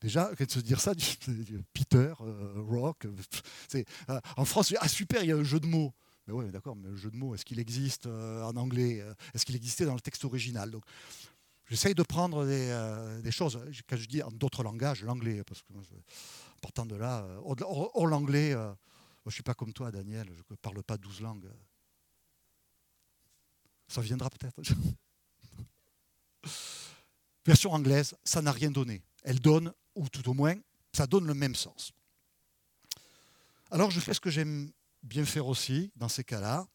Déjà, 0.00 0.30
quand 0.36 0.50
se 0.50 0.60
dire 0.60 0.80
ça, 0.80 0.92
Peter, 1.74 2.14
euh, 2.22 2.54
Rock, 2.56 3.04
euh, 3.04 3.82
euh, 4.08 4.20
en 4.38 4.46
France, 4.46 4.74
ah 4.80 4.88
super, 4.88 5.22
il 5.22 5.28
y 5.28 5.32
a 5.32 5.36
un 5.36 5.44
jeu 5.44 5.60
de 5.60 5.66
mots. 5.66 5.92
Mais 6.26 6.32
oui, 6.32 6.50
d'accord, 6.50 6.74
mais 6.74 6.88
le 6.88 6.96
jeu 6.96 7.10
de 7.10 7.16
mots, 7.16 7.34
est-ce 7.34 7.44
qu'il 7.44 7.60
existe 7.60 8.06
en 8.06 8.56
anglais 8.56 9.04
Est-ce 9.34 9.44
qu'il 9.44 9.54
existait 9.54 9.84
dans 9.84 9.94
le 9.94 10.00
texte 10.00 10.24
original? 10.24 10.70
Donc, 10.70 10.84
j'essaye 11.68 11.94
de 11.94 12.02
prendre 12.02 12.46
des, 12.46 13.30
choses. 13.30 13.60
Quand 13.86 13.96
je 13.96 14.06
dis 14.06 14.22
en 14.22 14.30
d'autres 14.32 14.64
langages, 14.64 15.04
l'anglais, 15.04 15.44
parce 15.44 15.62
que 15.62 15.72
partant 16.62 16.84
de 16.84 16.96
là, 16.96 17.24
hors, 17.44 18.06
l'anglais, 18.06 18.54
moi, 18.56 18.76
je 19.26 19.28
ne 19.28 19.34
suis 19.34 19.44
pas 19.44 19.54
comme 19.54 19.72
toi, 19.72 19.92
Daniel, 19.92 20.26
je 20.34 20.42
ne 20.50 20.56
parle 20.56 20.82
pas 20.82 20.96
douze 20.96 21.20
langues. 21.20 21.48
Ça 23.86 24.00
viendra 24.00 24.28
peut-être. 24.30 24.60
Version 27.44 27.72
anglaise, 27.72 28.16
ça 28.24 28.42
n'a 28.42 28.52
rien 28.52 28.70
donné. 28.70 29.02
Elle 29.22 29.40
donne, 29.40 29.72
ou 29.94 30.08
tout 30.08 30.28
au 30.28 30.34
moins, 30.34 30.54
ça 30.92 31.06
donne 31.06 31.26
le 31.26 31.34
même 31.34 31.54
sens. 31.54 31.92
Alors 33.70 33.90
je 33.90 34.00
fais 34.00 34.14
ce 34.14 34.20
que 34.20 34.30
j'aime 34.30 34.72
bien 35.02 35.24
faire 35.24 35.46
aussi 35.46 35.92
dans 35.96 36.08
ces 36.08 36.24
cas-là. 36.24 36.66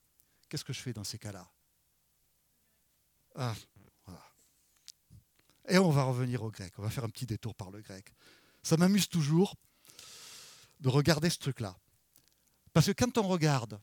Qu'est-ce 0.49 0.65
que 0.65 0.73
je 0.73 0.79
fais 0.79 0.93
dans 0.93 1.03
ces 1.03 1.17
cas-là? 1.17 1.49
Ah, 3.35 3.55
Et 5.69 5.77
on 5.77 5.89
va 5.89 6.03
revenir 6.03 6.43
au 6.43 6.51
grec. 6.51 6.73
On 6.77 6.81
va 6.81 6.89
faire 6.89 7.05
un 7.05 7.09
petit 7.09 7.25
détour 7.25 7.55
par 7.55 7.71
le 7.71 7.81
grec. 7.81 8.13
Ça 8.63 8.77
m'amuse 8.77 9.07
toujours 9.07 9.55
de 10.81 10.89
regarder 10.89 11.29
ce 11.29 11.37
truc-là. 11.37 11.77
Parce 12.73 12.87
que 12.87 12.91
quand 12.91 13.17
on 13.17 13.27
regarde 13.27 13.79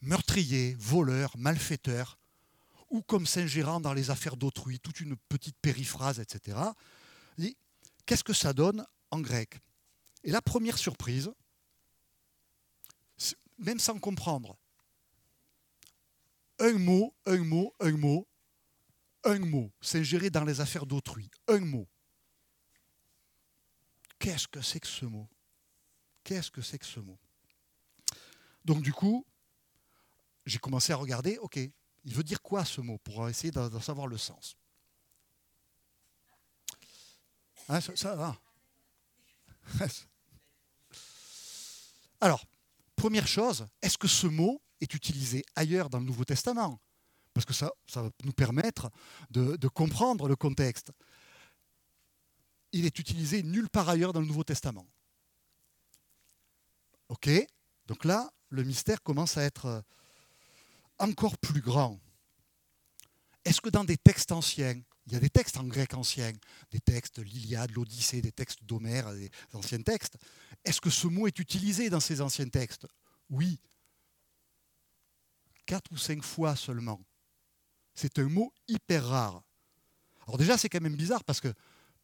meurtrier, 0.00 0.74
voleur, 0.78 1.36
malfaiteur, 1.36 2.18
ou 2.90 3.02
comme 3.02 3.26
Saint-Gérant 3.26 3.80
dans 3.80 3.92
les 3.92 4.10
affaires 4.10 4.36
d'autrui, 4.36 4.78
toute 4.80 5.00
une 5.00 5.16
petite 5.16 5.56
périphrase, 5.58 6.20
etc. 6.20 6.58
Qu'est-ce 8.06 8.24
que 8.24 8.32
ça 8.32 8.52
donne 8.52 8.86
en 9.10 9.20
grec? 9.20 9.58
Et 10.22 10.30
la 10.30 10.40
première 10.40 10.78
surprise, 10.78 11.30
même 13.58 13.80
sans 13.80 13.98
comprendre, 13.98 14.56
un 16.58 16.74
mot, 16.74 17.14
un 17.26 17.38
mot, 17.38 17.74
un 17.80 17.92
mot, 17.92 18.26
un 19.24 19.38
mot, 19.40 19.72
Saint-Géré 19.80 20.30
dans 20.30 20.44
les 20.44 20.60
affaires 20.60 20.86
d'autrui, 20.86 21.30
un 21.48 21.58
mot. 21.58 21.88
Qu'est-ce 24.18 24.46
que 24.48 24.62
c'est 24.62 24.80
que 24.80 24.86
ce 24.86 25.04
mot? 25.04 25.28
Qu'est-ce 26.22 26.50
que 26.50 26.62
c'est 26.62 26.78
que 26.78 26.86
ce 26.86 27.00
mot? 27.00 27.18
Donc 28.64 28.82
du 28.82 28.92
coup, 28.92 29.26
j'ai 30.44 30.58
commencé 30.58 30.92
à 30.92 30.96
regarder, 30.96 31.38
ok, 31.38 31.58
il 32.06 32.14
veut 32.14 32.22
dire 32.22 32.40
quoi 32.40 32.64
ce 32.64 32.80
mot 32.80 32.98
pour 32.98 33.28
essayer 33.28 33.50
d'en 33.50 33.80
savoir 33.80 34.06
le 34.06 34.16
sens? 34.16 34.56
Hein, 37.68 37.80
ça, 37.80 38.14
va. 38.14 38.38
Alors, 42.20 42.46
première 42.94 43.26
chose, 43.26 43.66
est-ce 43.82 43.98
que 43.98 44.06
ce 44.06 44.28
mot 44.28 44.62
est 44.80 44.94
utilisé 44.94 45.44
ailleurs 45.56 45.90
dans 45.90 45.98
le 45.98 46.04
Nouveau 46.04 46.24
Testament? 46.24 46.80
Parce 47.34 47.44
que 47.44 47.52
ça, 47.52 47.72
va 47.96 48.08
nous 48.22 48.32
permettre 48.32 48.88
de, 49.30 49.56
de 49.56 49.68
comprendre 49.68 50.28
le 50.28 50.36
contexte. 50.36 50.92
Il 52.70 52.86
est 52.86 53.00
utilisé 53.00 53.42
nulle 53.42 53.68
part 53.68 53.88
ailleurs 53.88 54.12
dans 54.12 54.20
le 54.20 54.26
Nouveau 54.26 54.44
Testament. 54.44 54.86
Ok? 57.08 57.28
Donc 57.88 58.04
là, 58.04 58.30
le 58.50 58.62
mystère 58.62 59.02
commence 59.02 59.36
à 59.36 59.42
être 59.42 59.82
encore 60.98 61.38
plus 61.38 61.60
grand. 61.60 62.00
Est-ce 63.44 63.60
que 63.60 63.70
dans 63.70 63.84
des 63.84 63.96
textes 63.96 64.32
anciens, 64.32 64.80
il 65.06 65.12
y 65.12 65.16
a 65.16 65.20
des 65.20 65.30
textes 65.30 65.56
en 65.56 65.64
grec 65.64 65.94
ancien, 65.94 66.32
des 66.70 66.80
textes 66.80 67.18
l'Iliade, 67.18 67.70
l'Odyssée, 67.72 68.20
des 68.20 68.32
textes 68.32 68.64
d'Homère, 68.64 69.12
des 69.14 69.30
anciens 69.52 69.82
textes, 69.82 70.16
est-ce 70.64 70.80
que 70.80 70.90
ce 70.90 71.06
mot 71.06 71.28
est 71.28 71.38
utilisé 71.38 71.88
dans 71.88 72.00
ces 72.00 72.20
anciens 72.20 72.48
textes? 72.48 72.86
Oui. 73.30 73.60
Quatre 75.64 75.92
ou 75.92 75.96
cinq 75.96 76.22
fois 76.22 76.56
seulement. 76.56 77.00
C'est 77.94 78.18
un 78.18 78.28
mot 78.28 78.52
hyper 78.66 79.06
rare. 79.06 79.42
Alors 80.26 80.38
déjà, 80.38 80.58
c'est 80.58 80.68
quand 80.68 80.80
même 80.80 80.96
bizarre 80.96 81.22
parce 81.22 81.40
que 81.40 81.52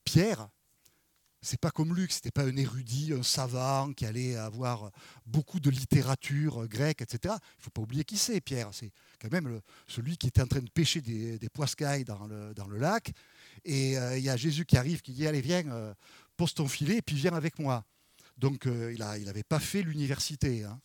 Pierre, 0.04 0.48
c'est 1.42 1.60
pas 1.60 1.72
comme 1.72 1.94
Luc, 1.94 2.12
c'était 2.12 2.30
pas 2.30 2.44
un 2.44 2.56
érudit, 2.56 3.12
un 3.12 3.24
savant 3.24 3.92
qui 3.92 4.06
allait 4.06 4.36
avoir 4.36 4.92
beaucoup 5.26 5.58
de 5.58 5.70
littérature 5.70 6.68
grecque, 6.68 7.02
etc. 7.02 7.34
Il 7.58 7.64
faut 7.64 7.70
pas 7.70 7.82
oublier 7.82 8.04
qui 8.04 8.16
c'est, 8.16 8.40
Pierre. 8.40 8.70
C'est 8.72 8.92
quand 9.20 9.30
même 9.32 9.60
celui 9.88 10.16
qui 10.16 10.28
était 10.28 10.40
en 10.40 10.46
train 10.46 10.60
de 10.60 10.70
pêcher 10.70 11.00
des, 11.00 11.48
poiscailles 11.52 12.04
dans 12.04 12.28
le, 12.28 12.54
dans 12.54 12.68
le, 12.68 12.78
lac. 12.78 13.12
Et 13.64 13.98
euh, 13.98 14.16
il 14.16 14.22
y 14.22 14.30
a 14.30 14.36
Jésus 14.36 14.64
qui 14.64 14.76
arrive, 14.76 15.02
qui 15.02 15.12
dit 15.12 15.26
Allez, 15.26 15.40
viens, 15.40 15.66
euh, 15.66 15.92
pose 16.36 16.54
ton 16.54 16.68
filet, 16.68 16.98
et 16.98 17.02
puis 17.02 17.16
viens 17.16 17.34
avec 17.34 17.58
moi. 17.58 17.84
Donc 18.38 18.66
euh, 18.66 18.92
il 18.92 19.00
n'avait 19.00 19.40
il 19.40 19.44
pas 19.44 19.60
fait 19.60 19.82
l'université. 19.82 20.62
Hein. 20.62 20.80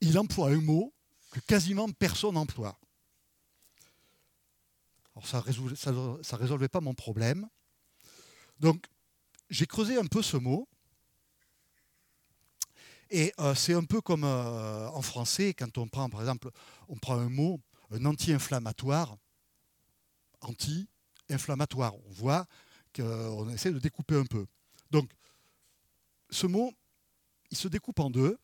Il 0.00 0.16
emploie 0.16 0.50
un 0.50 0.60
mot 0.60 0.94
que 1.32 1.40
quasiment 1.40 1.90
personne 1.90 2.34
n'emploie. 2.34 2.78
Alors 5.16 5.26
ça 5.26 5.42
ne 5.44 6.36
résolvait 6.36 6.68
pas 6.68 6.80
mon 6.80 6.94
problème. 6.94 7.48
Donc, 8.64 8.86
j'ai 9.50 9.66
creusé 9.66 9.98
un 9.98 10.06
peu 10.06 10.22
ce 10.22 10.38
mot. 10.38 10.66
Et 13.10 13.30
euh, 13.38 13.54
c'est 13.54 13.74
un 13.74 13.84
peu 13.84 14.00
comme 14.00 14.24
euh, 14.24 14.88
en 14.88 15.02
français, 15.02 15.52
quand 15.52 15.76
on 15.76 15.86
prend, 15.86 16.08
par 16.08 16.20
exemple, 16.20 16.50
on 16.88 16.96
prend 16.96 17.18
un 17.18 17.28
mot, 17.28 17.60
un 17.90 18.06
anti-inflammatoire, 18.06 19.18
anti-inflammatoire. 20.40 21.94
On 21.94 22.12
voit 22.12 22.46
qu'on 22.96 23.50
essaie 23.50 23.70
de 23.70 23.78
découper 23.78 24.16
un 24.16 24.24
peu. 24.24 24.46
Donc, 24.90 25.10
ce 26.30 26.46
mot, 26.46 26.72
il 27.50 27.58
se 27.58 27.68
découpe 27.68 28.00
en 28.00 28.08
deux, 28.08 28.38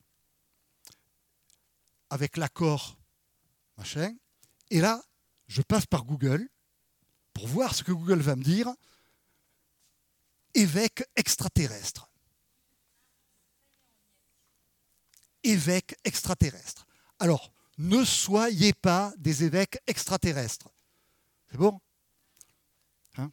avec 2.11 2.37
l'accord 2.37 2.99
machin. 3.79 4.15
Et 4.69 4.83
là, 4.83 5.03
je 5.49 5.63
passe 5.63 5.87
par 5.87 6.05
Google 6.05 6.47
pour 7.33 7.49
voir 7.49 7.75
ce 7.75 7.83
que 7.83 7.93
Google 7.93 8.21
va 8.21 8.37
me 8.37 8.45
dire 8.45 8.69
évêque 10.55 11.05
extraterrestre. 11.17 12.11
Évêque 15.43 15.97
extraterrestre. 16.05 16.87
Alors, 17.19 17.53
ne 17.79 18.05
soyez 18.05 18.75
pas 18.75 19.13
des 19.17 19.45
évêques 19.45 19.79
extraterrestres. 19.87 20.69
C'est 21.51 21.57
bon? 21.57 21.81
Hein? 23.17 23.31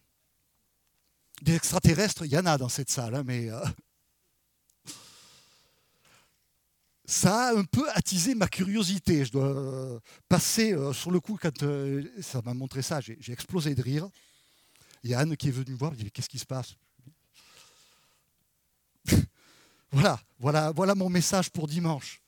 Des 1.42 1.56
extraterrestres, 1.56 2.26
il 2.26 2.32
y 2.32 2.38
en 2.38 2.46
a 2.46 2.58
dans 2.58 2.70
cette 2.70 2.90
salle, 2.90 3.16
hein, 3.16 3.24
mais 3.26 3.50
euh, 3.52 3.60
ça 7.06 7.50
a 7.50 7.58
un 7.58 7.66
peu 7.66 7.90
attisé 7.92 8.36
ma 8.36 8.48
curiosité. 8.48 9.26
Je 9.26 9.32
dois 9.34 9.48
euh, 9.48 10.00
passer 10.30 10.74
euh, 10.74 10.94
sur 10.94 11.12
le 11.12 11.20
coup, 11.20 11.38
quand 11.42 11.64
ça 12.22 12.42
m'a 12.42 12.54
montré 12.54 12.82
ça, 12.82 13.02
j'ai 13.02 13.32
explosé 13.32 13.76
de 13.76 13.82
rire. 13.82 14.08
Il 15.04 15.10
y 15.10 15.14
a 15.14 15.20
Anne 15.20 15.36
qui 15.36 15.50
est 15.50 15.52
venue 15.52 15.74
me 15.74 15.78
voir, 15.78 15.92
me 15.92 15.98
dit 15.98 16.10
Qu'est-ce 16.10 16.30
qui 16.30 16.40
se 16.40 16.46
passe? 16.46 16.76
Voilà, 19.92 20.20
voilà, 20.72 20.96
mon 20.96 21.10
message 21.10 21.50
pour 21.50 21.68
dimanche. 21.68 22.22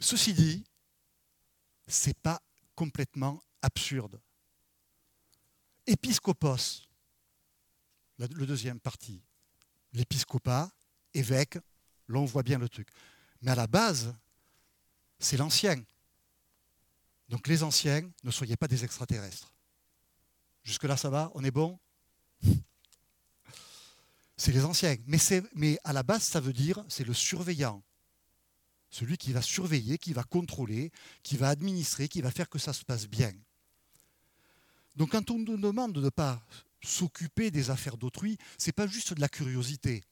Ceci 0.00 0.32
dit, 0.34 0.64
c'est 1.86 2.16
pas 2.18 2.40
complètement 2.74 3.42
absurde. 3.60 4.20
Épiscopos, 5.86 6.86
le 8.18 8.46
deuxième 8.46 8.80
partie, 8.80 9.22
l'épiscopat, 9.92 10.70
évêque, 11.14 11.58
là 12.06 12.24
voit 12.24 12.42
bien 12.42 12.58
le 12.58 12.68
truc. 12.68 12.88
Mais 13.42 13.50
à 13.50 13.56
la 13.56 13.66
base, 13.66 14.14
c'est 15.18 15.36
l'ancien. 15.36 15.82
Donc 17.28 17.46
les 17.48 17.62
anciens, 17.62 18.08
ne 18.22 18.30
soyez 18.30 18.56
pas 18.56 18.68
des 18.68 18.84
extraterrestres. 18.84 19.52
Jusque-là, 20.64 20.96
ça 20.96 21.10
va 21.10 21.30
On 21.34 21.42
est 21.42 21.50
bon? 21.50 21.78
C'est 24.42 24.50
les 24.50 24.64
anciens. 24.64 24.96
Mais, 25.54 25.78
à 25.84 25.92
la 25.92 26.02
base, 26.02 26.24
ça 26.24 26.40
veut 26.40 26.52
dire 26.52 26.84
c'est 26.88 27.06
le 27.06 27.14
surveillant. 27.14 27.80
Celui 28.90 29.16
qui 29.16 29.32
va 29.32 29.40
surveiller, 29.40 29.98
qui 29.98 30.12
va 30.12 30.24
contrôler, 30.24 30.90
qui 31.22 31.36
va 31.36 31.48
administrer, 31.48 32.08
qui 32.08 32.20
va 32.22 32.32
faire 32.32 32.48
que 32.48 32.58
ça 32.58 32.72
se 32.72 32.84
passe 32.84 33.06
bien. 33.06 33.32
Donc 34.96 35.12
quand 35.12 35.30
on 35.30 35.38
nous 35.38 35.56
demande 35.56 35.92
de 35.92 36.00
ne 36.00 36.08
pas 36.08 36.42
s'occuper 36.82 37.52
des 37.52 37.70
affaires 37.70 37.96
d'autrui, 37.96 38.36
ce 38.58 38.66
n'est 38.66 38.72
pas 38.72 38.88
juste 38.88 39.14
de 39.14 39.20
la 39.20 39.28
curiosité. 39.28 40.02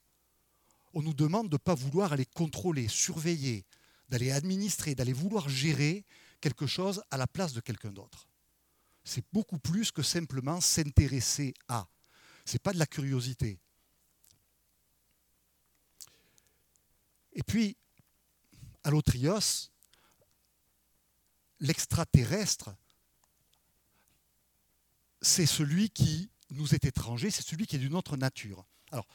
on 0.93 1.01
nous 1.01 1.13
demande 1.13 1.49
de 1.49 1.55
ne 1.55 1.57
pas 1.57 1.75
vouloir 1.75 2.13
aller 2.13 2.25
contrôler, 2.25 2.87
surveiller, 2.87 3.65
d'aller 4.07 4.31
administrer, 4.31 4.95
d'aller 4.95 5.13
vouloir 5.13 5.49
gérer 5.49 6.05
quelque 6.39 6.67
chose 6.67 7.03
à 7.11 7.17
la 7.17 7.27
place 7.27 7.51
de 7.51 7.59
quelqu'un 7.59 7.91
d'autre. 7.91 8.29
C'est 9.03 9.25
beaucoup 9.33 9.59
plus 9.59 9.91
que 9.91 10.03
simplement 10.03 10.61
s'intéresser 10.61 11.53
à. 11.67 11.87
Ce 12.45 12.53
n'est 12.53 12.59
pas 12.59 12.73
de 12.73 12.79
la 12.79 12.87
curiosité. 12.87 13.59
Et 17.33 17.43
puis, 17.43 17.77
à 18.83 18.89
l'Autrios, 18.89 19.69
l'extraterrestre, 21.59 22.75
c'est 25.21 25.45
celui 25.45 25.89
qui 25.89 26.31
nous 26.49 26.73
est 26.73 26.85
étranger, 26.85 27.31
c'est 27.31 27.45
celui 27.45 27.67
qui 27.67 27.75
est 27.75 27.79
d'une 27.79 27.95
autre 27.95 28.17
nature. 28.17 28.65
Alors, 28.91 29.07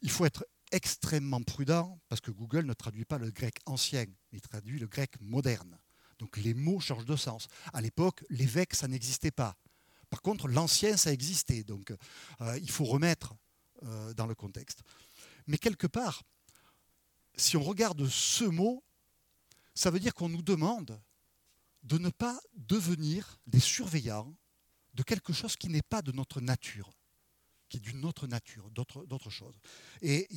il 0.00 0.10
faut 0.10 0.24
être 0.24 0.46
extrêmement 0.70 1.42
prudent 1.42 1.98
parce 2.08 2.20
que 2.20 2.30
Google 2.30 2.64
ne 2.64 2.74
traduit 2.74 3.04
pas 3.04 3.18
le 3.18 3.30
grec 3.30 3.58
ancien, 3.66 4.06
il 4.32 4.40
traduit 4.40 4.78
le 4.78 4.86
grec 4.86 5.14
moderne. 5.20 5.78
Donc 6.18 6.36
les 6.36 6.54
mots 6.54 6.80
changent 6.80 7.04
de 7.04 7.16
sens. 7.16 7.48
À 7.72 7.80
l'époque, 7.80 8.24
l'évêque, 8.28 8.74
ça 8.74 8.88
n'existait 8.88 9.30
pas. 9.30 9.56
Par 10.10 10.22
contre, 10.22 10.48
l'ancien, 10.48 10.96
ça 10.96 11.12
existait. 11.12 11.64
Donc 11.64 11.92
euh, 12.40 12.58
il 12.60 12.70
faut 12.70 12.84
remettre 12.84 13.34
euh, 13.84 14.14
dans 14.14 14.26
le 14.26 14.34
contexte. 14.34 14.82
Mais 15.46 15.58
quelque 15.58 15.86
part, 15.86 16.24
si 17.38 17.56
on 17.56 17.62
regarde 17.62 18.06
ce 18.08 18.44
mot, 18.44 18.82
ça 19.74 19.90
veut 19.90 20.00
dire 20.00 20.12
qu'on 20.12 20.28
nous 20.28 20.42
demande 20.42 21.00
de 21.84 21.98
ne 21.98 22.10
pas 22.10 22.38
devenir 22.54 23.38
des 23.46 23.60
surveillants 23.60 24.34
de 24.94 25.02
quelque 25.02 25.32
chose 25.32 25.56
qui 25.56 25.68
n'est 25.68 25.82
pas 25.82 26.02
de 26.02 26.10
notre 26.10 26.40
nature, 26.40 26.90
qui 27.68 27.76
est 27.76 27.80
d'une 27.80 28.04
autre 28.04 28.26
nature, 28.26 28.70
d'autres 28.70 29.30
choses. 29.30 29.58
Et 30.02 30.28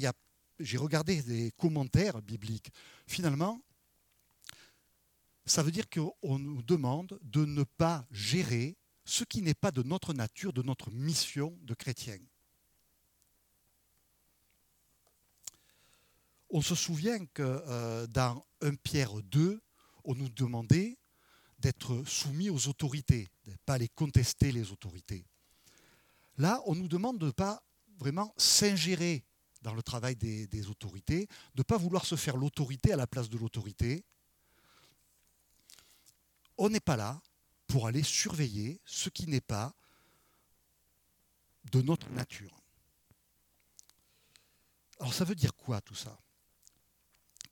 j'ai 0.60 0.78
regardé 0.78 1.24
des 1.24 1.52
commentaires 1.52 2.22
bibliques. 2.22 2.70
Finalement, 3.08 3.62
ça 5.46 5.64
veut 5.64 5.72
dire 5.72 5.90
qu'on 5.90 6.38
nous 6.38 6.62
demande 6.62 7.20
de 7.24 7.46
ne 7.46 7.64
pas 7.64 8.06
gérer 8.12 8.78
ce 9.04 9.24
qui 9.24 9.42
n'est 9.42 9.56
pas 9.56 9.72
de 9.72 9.82
notre 9.82 10.14
nature, 10.14 10.54
de 10.54 10.62
notre 10.62 10.92
mission 10.92 11.58
de 11.64 11.74
chrétien. 11.74 12.20
On 16.52 16.62
se 16.62 16.76
souvient 16.76 17.26
que 17.28 17.42
euh, 17.42 18.08
dans 18.08 18.46
1 18.62 18.76
Pierre 18.76 19.14
2, 19.24 19.62
on 20.04 20.16
nous 20.16 20.30
demandait 20.30 20.98
d'être 21.60 22.04
soumis 22.06 22.50
aux 22.50 22.68
autorités, 22.68 23.30
de 23.46 23.52
ne 23.52 23.56
pas 23.66 23.76
aller 23.76 23.88
contester 23.88 24.52
les 24.52 24.72
autorités. 24.72 25.26
Là, 26.38 26.62
on 26.66 26.76
nous 26.76 26.88
demande 26.88 27.20
de 27.20 27.28
ne 27.28 27.32
pas 27.32 27.64
vraiment 27.98 28.34
s'ingérer 28.36 29.24
dans 29.62 29.74
le 29.74 29.82
travail 29.82 30.16
des, 30.16 30.48
des 30.48 30.68
autorités, 30.68 31.28
de 31.56 31.60
ne 31.60 31.64
pas 31.64 31.78
vouloir 31.78 32.06
se 32.06 32.16
faire 32.16 32.36
l'autorité 32.36 32.92
à 32.92 32.98
la 32.98 33.08
place 33.08 33.30
de 33.30 33.38
l'autorité. 33.38 34.04
On 36.58 36.70
n'est 36.70 36.80
pas 36.80 36.98
là 36.98 37.22
pour 37.68 37.88
aller 37.88 38.04
surveiller 38.04 38.82
ce 38.86 39.10
qui 39.10 39.28
n'est 39.28 39.40
pas 39.40 39.74
de 41.72 41.82
notre 41.82 42.10
nature. 42.10 42.62
Alors 45.00 45.14
ça 45.14 45.24
veut 45.24 45.36
dire 45.36 45.56
quoi 45.56 45.80
tout 45.80 45.96
ça? 45.96 46.20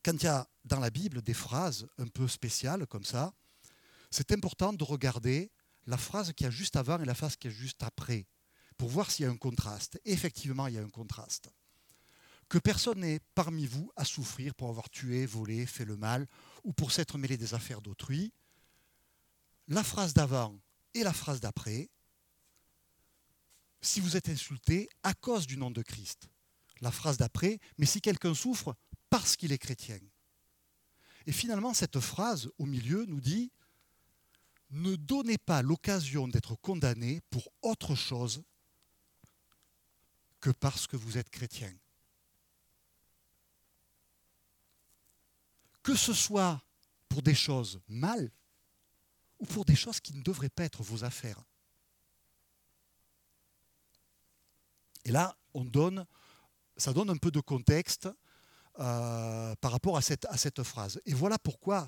Quand 0.03 0.13
il 0.13 0.23
y 0.23 0.27
a 0.27 0.47
dans 0.63 0.79
la 0.79 0.89
Bible 0.89 1.21
des 1.21 1.33
phrases 1.33 1.87
un 1.97 2.07
peu 2.07 2.27
spéciales 2.27 2.87
comme 2.87 3.03
ça, 3.03 3.33
c'est 4.11 4.31
important 4.31 4.73
de 4.73 4.83
regarder 4.83 5.51
la 5.85 5.97
phrase 5.97 6.33
qui 6.33 6.45
a 6.45 6.49
juste 6.49 6.75
avant 6.75 6.99
et 6.99 7.05
la 7.05 7.15
phrase 7.15 7.35
qui 7.35 7.47
est 7.47 7.51
juste 7.51 7.83
après, 7.83 8.27
pour 8.77 8.89
voir 8.89 9.11
s'il 9.11 9.25
y 9.25 9.27
a 9.27 9.31
un 9.31 9.37
contraste. 9.37 9.99
effectivement, 10.05 10.67
il 10.67 10.75
y 10.75 10.77
a 10.77 10.83
un 10.83 10.89
contraste. 10.89 11.49
Que 12.47 12.57
personne 12.57 13.01
n'ait 13.01 13.19
parmi 13.35 13.67
vous 13.67 13.91
à 13.95 14.05
souffrir 14.05 14.55
pour 14.55 14.69
avoir 14.69 14.89
tué, 14.89 15.25
volé, 15.25 15.65
fait 15.65 15.85
le 15.85 15.97
mal, 15.97 16.27
ou 16.63 16.73
pour 16.73 16.91
s'être 16.91 17.17
mêlé 17.17 17.37
des 17.37 17.53
affaires 17.53 17.81
d'autrui. 17.81 18.33
La 19.67 19.83
phrase 19.83 20.13
d'avant 20.13 20.59
et 20.95 21.03
la 21.03 21.13
phrase 21.13 21.39
d'après, 21.39 21.89
si 23.81 23.99
vous 23.99 24.17
êtes 24.17 24.29
insulté 24.29 24.89
à 25.03 25.13
cause 25.13 25.45
du 25.45 25.57
nom 25.57 25.71
de 25.71 25.81
Christ. 25.81 26.29
La 26.81 26.91
phrase 26.91 27.17
d'après, 27.17 27.59
mais 27.77 27.85
si 27.85 28.01
quelqu'un 28.01 28.33
souffre 28.33 28.75
parce 29.09 29.35
qu'il 29.35 29.51
est 29.51 29.57
chrétien. 29.57 29.99
Et 31.25 31.31
finalement, 31.31 31.73
cette 31.73 31.99
phrase 31.99 32.49
au 32.57 32.65
milieu 32.65 33.05
nous 33.05 33.21
dit, 33.21 33.51
ne 34.71 34.95
donnez 34.95 35.37
pas 35.37 35.61
l'occasion 35.61 36.27
d'être 36.27 36.55
condamné 36.55 37.21
pour 37.29 37.51
autre 37.61 37.95
chose 37.95 38.43
que 40.39 40.51
parce 40.51 40.87
que 40.87 40.95
vous 40.95 41.17
êtes 41.17 41.29
chrétien. 41.29 41.73
Que 45.83 45.95
ce 45.95 46.13
soit 46.13 46.61
pour 47.07 47.21
des 47.21 47.35
choses 47.35 47.81
mal 47.87 48.31
ou 49.39 49.45
pour 49.45 49.65
des 49.65 49.75
choses 49.75 49.99
qui 49.99 50.13
ne 50.13 50.21
devraient 50.21 50.49
pas 50.49 50.63
être 50.63 50.83
vos 50.83 51.03
affaires. 51.03 51.43
Et 55.05 55.11
là, 55.11 55.35
on 55.53 55.65
donne, 55.65 56.05
ça 56.77 56.93
donne 56.93 57.09
un 57.09 57.17
peu 57.17 57.31
de 57.31 57.39
contexte 57.39 58.07
euh, 58.79 59.55
par 59.59 59.71
rapport 59.71 59.97
à 59.97 60.01
cette, 60.01 60.63
phrase. 60.63 61.01
Et 61.05 61.13
voilà 61.13 61.37
pourquoi 61.37 61.87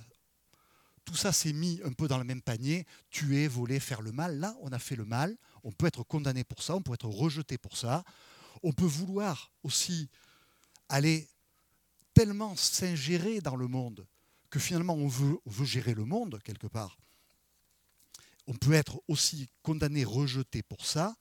tout 1.05 1.15
ça 1.15 1.31
s'est 1.31 1.53
mis 1.53 1.79
un 1.85 1.93
peu 1.93 2.07
dans 2.07 2.17
le 2.17 2.23
même 2.23 2.41
panier, 2.41 2.85
tuer, 3.09 3.47
voler, 3.47 3.79
faire 3.79 4.01
le 4.01 4.11
mal. 4.11 4.39
Là, 4.39 4.55
on 4.61 4.71
a 4.71 4.79
fait 4.79 4.95
le 4.95 5.05
mal, 5.05 5.37
on 5.63 5.71
peut 5.71 5.87
être 5.87 6.03
condamné 6.03 6.43
pour 6.43 6.61
ça, 6.61 6.75
on 6.75 6.81
peut 6.81 6.93
être 6.93 7.07
rejeté 7.07 7.57
pour 7.57 7.77
ça. 7.77 8.03
On 8.61 8.73
peut 8.73 8.85
vouloir 8.85 9.51
aussi 9.63 10.09
aller 10.89 11.27
tellement 12.13 12.55
s'ingérer 12.55 13.39
dans 13.39 13.55
le 13.55 13.67
monde 13.67 14.05
que 14.49 14.59
finalement 14.59 14.95
on 14.95 15.07
veut, 15.07 15.39
on 15.45 15.49
veut 15.49 15.65
gérer 15.65 15.93
le 15.93 16.03
monde 16.03 16.39
quelque 16.43 16.67
part. 16.67 16.97
On 18.47 18.53
peut 18.53 18.73
être 18.73 19.01
aussi 19.07 19.49
condamné, 19.63 20.03
rejeté 20.03 20.61
pour 20.61 20.85
ça. 20.85 21.15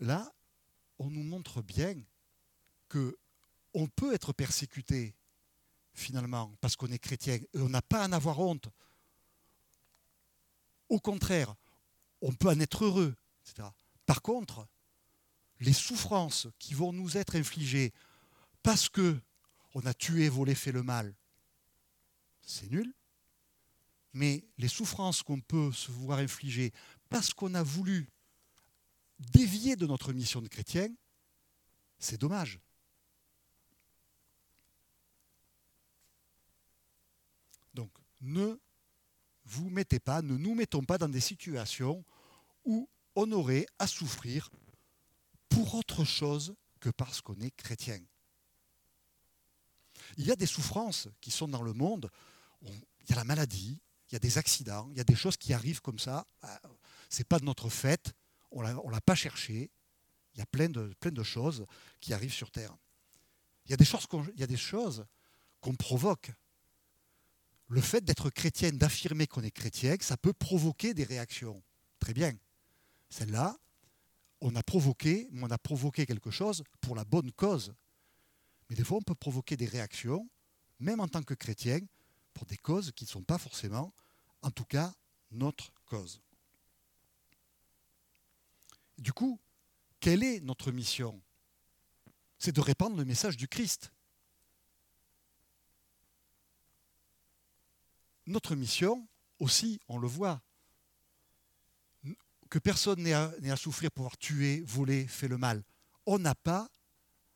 Là, 0.00 0.32
on 0.98 1.10
nous 1.10 1.22
montre 1.22 1.62
bien 1.62 1.94
que 2.88 3.16
on 3.78 3.86
peut 3.88 4.14
être 4.14 4.32
persécuté 4.32 5.14
finalement, 5.92 6.50
parce 6.62 6.76
qu'on 6.76 6.90
est 6.90 6.98
chrétien. 6.98 7.34
Et 7.34 7.60
on 7.60 7.68
n'a 7.68 7.82
pas 7.82 8.02
à 8.02 8.08
en 8.08 8.12
avoir 8.12 8.40
honte. 8.40 8.68
Au 10.88 10.98
contraire, 10.98 11.54
on 12.22 12.32
peut 12.32 12.48
en 12.48 12.58
être 12.58 12.84
heureux, 12.84 13.14
etc. 13.42 13.68
Par 14.06 14.22
contre, 14.22 14.66
les 15.60 15.74
souffrances 15.74 16.48
qui 16.58 16.72
vont 16.72 16.92
nous 16.92 17.18
être 17.18 17.36
infligées 17.36 17.92
parce 18.62 18.88
que 18.88 19.20
on 19.74 19.84
a 19.84 19.92
tué, 19.92 20.30
volé, 20.30 20.54
fait 20.54 20.72
le 20.72 20.82
mal, 20.82 21.14
c'est 22.40 22.70
nul. 22.70 22.94
Mais 24.14 24.46
les 24.56 24.68
souffrances 24.68 25.22
qu'on 25.22 25.40
peut 25.40 25.70
se 25.72 25.90
voir 25.92 26.18
infliger 26.18 26.72
parce 27.10 27.34
qu'on 27.34 27.52
a 27.52 27.62
voulu 27.62 28.08
dévier 29.18 29.76
de 29.76 29.86
notre 29.86 30.14
mission 30.14 30.40
de 30.40 30.48
chrétien, 30.48 30.88
c'est 31.98 32.18
dommage. 32.18 32.58
Donc, 37.76 37.90
ne 38.26 38.58
vous 39.44 39.70
mettez 39.70 40.00
pas, 40.00 40.22
ne 40.22 40.36
nous 40.36 40.54
mettons 40.54 40.84
pas 40.84 40.98
dans 40.98 41.08
des 41.08 41.20
situations 41.20 42.04
où 42.64 42.88
on 43.14 43.30
aurait 43.32 43.66
à 43.78 43.86
souffrir 43.86 44.50
pour 45.48 45.74
autre 45.74 46.04
chose 46.04 46.54
que 46.80 46.90
parce 46.90 47.20
qu'on 47.20 47.40
est 47.40 47.54
chrétien. 47.56 48.00
Il 50.18 50.26
y 50.26 50.32
a 50.32 50.36
des 50.36 50.46
souffrances 50.46 51.08
qui 51.20 51.30
sont 51.30 51.48
dans 51.48 51.62
le 51.62 51.72
monde. 51.72 52.10
Il 52.62 53.10
y 53.10 53.12
a 53.12 53.16
la 53.16 53.24
maladie, 53.24 53.80
il 54.10 54.12
y 54.12 54.16
a 54.16 54.18
des 54.18 54.38
accidents, 54.38 54.88
il 54.90 54.98
y 54.98 55.00
a 55.00 55.04
des 55.04 55.14
choses 55.14 55.36
qui 55.36 55.52
arrivent 55.52 55.80
comme 55.80 55.98
ça. 55.98 56.26
Ah, 56.42 56.60
Ce 57.08 57.18
n'est 57.18 57.24
pas 57.24 57.38
de 57.38 57.44
notre 57.44 57.70
fait, 57.70 58.12
on 58.50 58.62
ne 58.62 58.90
l'a 58.90 59.00
pas 59.00 59.14
cherché. 59.14 59.70
Il 60.34 60.38
y 60.38 60.42
a 60.42 60.46
plein 60.46 60.68
de, 60.68 61.22
choses 61.22 61.64
qui 62.00 62.12
arrivent 62.12 62.32
sur 62.32 62.50
Terre. 62.50 62.76
Il 63.64 63.70
y 63.70 63.74
a 63.74 64.46
des 64.46 64.56
choses 64.56 65.06
qu'on 65.60 65.74
provoque 65.74 66.30
le 67.68 67.80
fait 67.80 68.04
d'être 68.04 68.30
chrétien, 68.30 68.70
d'affirmer 68.72 69.26
qu'on 69.26 69.42
est 69.42 69.50
chrétien, 69.50 69.96
ça 70.00 70.16
peut 70.16 70.32
provoquer 70.32 70.94
des 70.94 71.04
réactions. 71.04 71.62
Très 71.98 72.14
bien. 72.14 72.32
Celle-là, 73.10 73.56
on 74.40 74.54
a 74.54 74.62
provoqué, 74.62 75.28
on 75.32 75.50
a 75.50 75.58
provoqué 75.58 76.06
quelque 76.06 76.30
chose 76.30 76.62
pour 76.80 76.94
la 76.94 77.04
bonne 77.04 77.32
cause. 77.32 77.74
Mais 78.68 78.76
des 78.76 78.84
fois, 78.84 78.98
on 78.98 79.02
peut 79.02 79.14
provoquer 79.14 79.56
des 79.56 79.66
réactions, 79.66 80.28
même 80.78 81.00
en 81.00 81.08
tant 81.08 81.22
que 81.22 81.34
chrétien, 81.34 81.80
pour 82.34 82.46
des 82.46 82.56
causes 82.56 82.92
qui 82.92 83.04
ne 83.04 83.08
sont 83.08 83.22
pas 83.22 83.38
forcément, 83.38 83.94
en 84.42 84.50
tout 84.50 84.64
cas, 84.64 84.92
notre 85.30 85.72
cause. 85.86 86.20
Du 88.98 89.12
coup, 89.12 89.40
quelle 90.00 90.22
est 90.22 90.40
notre 90.40 90.70
mission? 90.70 91.20
C'est 92.38 92.52
de 92.52 92.60
répandre 92.60 92.96
le 92.96 93.04
message 93.04 93.36
du 93.36 93.48
Christ. 93.48 93.90
Notre 98.26 98.54
mission 98.54 99.06
aussi, 99.38 99.80
on 99.88 99.98
le 99.98 100.08
voit, 100.08 100.42
que 102.48 102.58
personne 102.58 103.02
n'ait 103.02 103.12
à, 103.12 103.56
souffrir 103.56 103.90
pour 103.90 104.04
avoir 104.04 104.18
tué, 104.18 104.62
volé, 104.66 105.06
fait 105.06 105.28
le 105.28 105.38
mal. 105.38 105.62
On 106.06 106.18
n'a 106.18 106.34
pas 106.34 106.68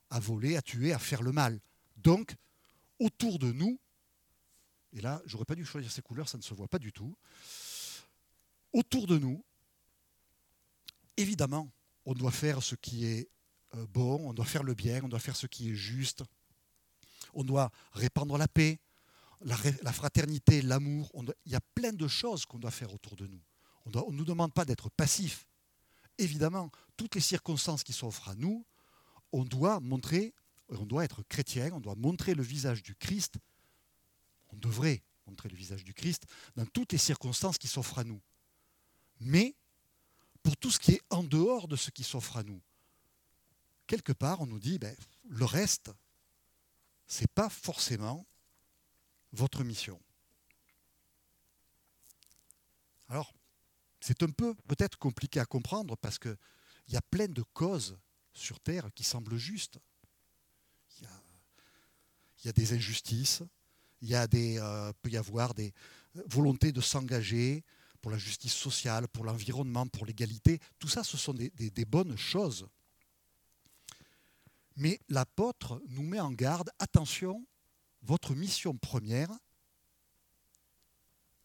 à 0.09 0.21
voler, 0.21 0.57
à 0.57 0.63
tuer, 0.63 0.93
à 0.93 0.99
faire 0.99 1.23
le 1.23 1.33
mal. 1.33 1.61
Donc, 1.97 2.35
autour 2.99 3.39
de 3.39 3.53
nous, 3.53 3.79
et 4.93 5.01
là, 5.01 5.21
j'aurais 5.25 5.45
pas 5.45 5.55
dû 5.55 5.65
choisir 5.65 5.91
ces 5.91 6.03
couleurs, 6.03 6.29
ça 6.29 6.39
ne 6.39 6.43
se 6.43 6.55
voit 6.55 6.69
pas 6.69 6.79
du 6.79 6.93
tout. 6.93 7.17
Autour 8.73 9.07
de 9.07 9.19
nous, 9.19 9.45
évidemment, 11.17 11.71
on 12.05 12.15
doit 12.15 12.33
faire 12.33 12.63
ce 12.63 12.75
qui 12.75 13.05
est 13.05 13.29
euh, 13.75 13.87
bon, 13.89 14.29
on 14.29 14.33
doit 14.33 14.45
faire 14.45 14.63
le 14.63 14.75
bien, 14.75 15.01
on 15.05 15.09
doit 15.09 15.21
faire 15.21 15.37
ce 15.37 15.47
qui 15.47 15.71
est 15.71 15.75
juste, 15.75 16.25
on 17.35 17.45
doit 17.45 17.71
répandre 17.93 18.37
la 18.37 18.49
paix, 18.49 18.81
la, 19.43 19.93
fraternité, 19.93 20.63
l'amour. 20.63 21.11
Il 21.47 21.53
y 21.53 21.57
a 21.57 21.61
plein 21.75 21.93
de 21.93 22.09
choses 22.09 22.45
qu'on 22.47 22.59
doit 22.59 22.71
faire 22.71 22.93
autour 22.93 23.17
de 23.17 23.27
nous. 23.27 23.41
On 23.87 24.11
ne 24.11 24.17
nous 24.17 24.25
demande 24.25 24.53
pas 24.53 24.65
d'être 24.65 24.91
passif. 24.91 25.47
Évidemment, 26.19 26.71
toutes 26.97 27.15
les 27.15 27.21
circonstances 27.21 27.83
qui 27.83 27.93
s'offrent 27.93 28.29
à 28.29 28.35
nous, 28.35 28.65
on 29.33 29.45
doit 29.45 29.81
montrer, 29.81 30.35
on 30.69 30.85
doit 30.85 31.05
être 31.05 31.23
chrétien, 31.23 31.71
on 31.73 31.81
doit 31.81 31.95
montrer 31.95 32.35
le 32.35 32.43
visage 32.43 32.83
du 32.83 32.95
Christ. 32.95 33.37
On 34.53 34.57
devrait 34.57 35.03
montrer 35.27 35.49
le 35.49 35.57
visage 35.57 35.85
du 35.85 35.95
Christ 35.95 36.25
dans 36.57 36.67
toutes 36.67 36.93
les 36.93 36.99
circonstances 36.99 37.57
qui 37.57 37.69
s'offrent 37.69 37.99
à 37.99 38.05
nous. 38.05 38.21
Mais 39.21 39.55
pour 40.43 40.57
tout 40.57 40.71
ce 40.71 40.79
qui 40.79 40.93
est 40.93 41.03
en 41.11 41.23
dehors 41.23 41.69
de 41.69 41.77
ce 41.77 41.91
qui 41.91 42.05
s'offre 42.05 42.37
à 42.37 42.43
nous, 42.43 42.61
quelque 43.87 44.13
part, 44.13 44.41
on 44.41 44.47
nous 44.47 44.59
dit, 44.59 44.79
ben, 44.79 44.95
le 45.25 45.45
reste, 45.45 45.91
ce 47.07 47.23
n'est 47.23 47.29
pas 47.35 47.49
forcément 47.49 48.27
votre 49.33 49.65
mission. 49.65 50.01
Alors, 53.09 53.35
c'est 54.01 54.23
un 54.23 54.31
peu 54.31 54.55
peut-être 54.67 54.99
compliqué 54.99 55.41
à 55.41 55.45
comprendre 55.45 55.97
parce 55.97 56.19
qu'il 56.19 56.37
y 56.89 56.97
a 56.97 57.03
plein 57.03 57.27
de 57.27 57.43
causes 57.43 57.99
sur 58.33 58.61
Terre 58.61 58.89
qui 58.95 59.05
semblent 59.05 59.37
justes. 59.37 59.79
Il 61.01 62.47
y 62.47 62.49
a, 62.49 62.53
des 62.53 62.73
injustices, 62.73 63.43
il 64.01 64.15
euh, 64.15 64.93
peut 65.03 65.11
y 65.11 65.19
avoir 65.19 65.53
des 65.53 65.75
volontés 66.27 66.73
de 66.73 66.81
s'engager 66.81 67.63
pour 68.01 68.11
la 68.11 68.17
justice 68.17 68.55
sociale, 68.55 69.09
pour 69.09 69.25
l'environnement, 69.25 69.87
pour 69.87 70.07
l'égalité. 70.07 70.59
Tout 70.79 70.89
ça, 70.89 71.05
ce 71.05 71.19
sont 71.19 71.35
des 71.35 71.85
bonnes 71.85 72.17
choses. 72.17 72.67
Mais 74.77 74.99
l'apôtre 75.11 75.83
nous 75.89 76.03
met 76.03 76.21
en 76.21 76.33
garde, 76.33 76.71
attention, 76.79 77.47
votre 78.03 78.35
mission 78.35 78.77
première, 78.77 79.31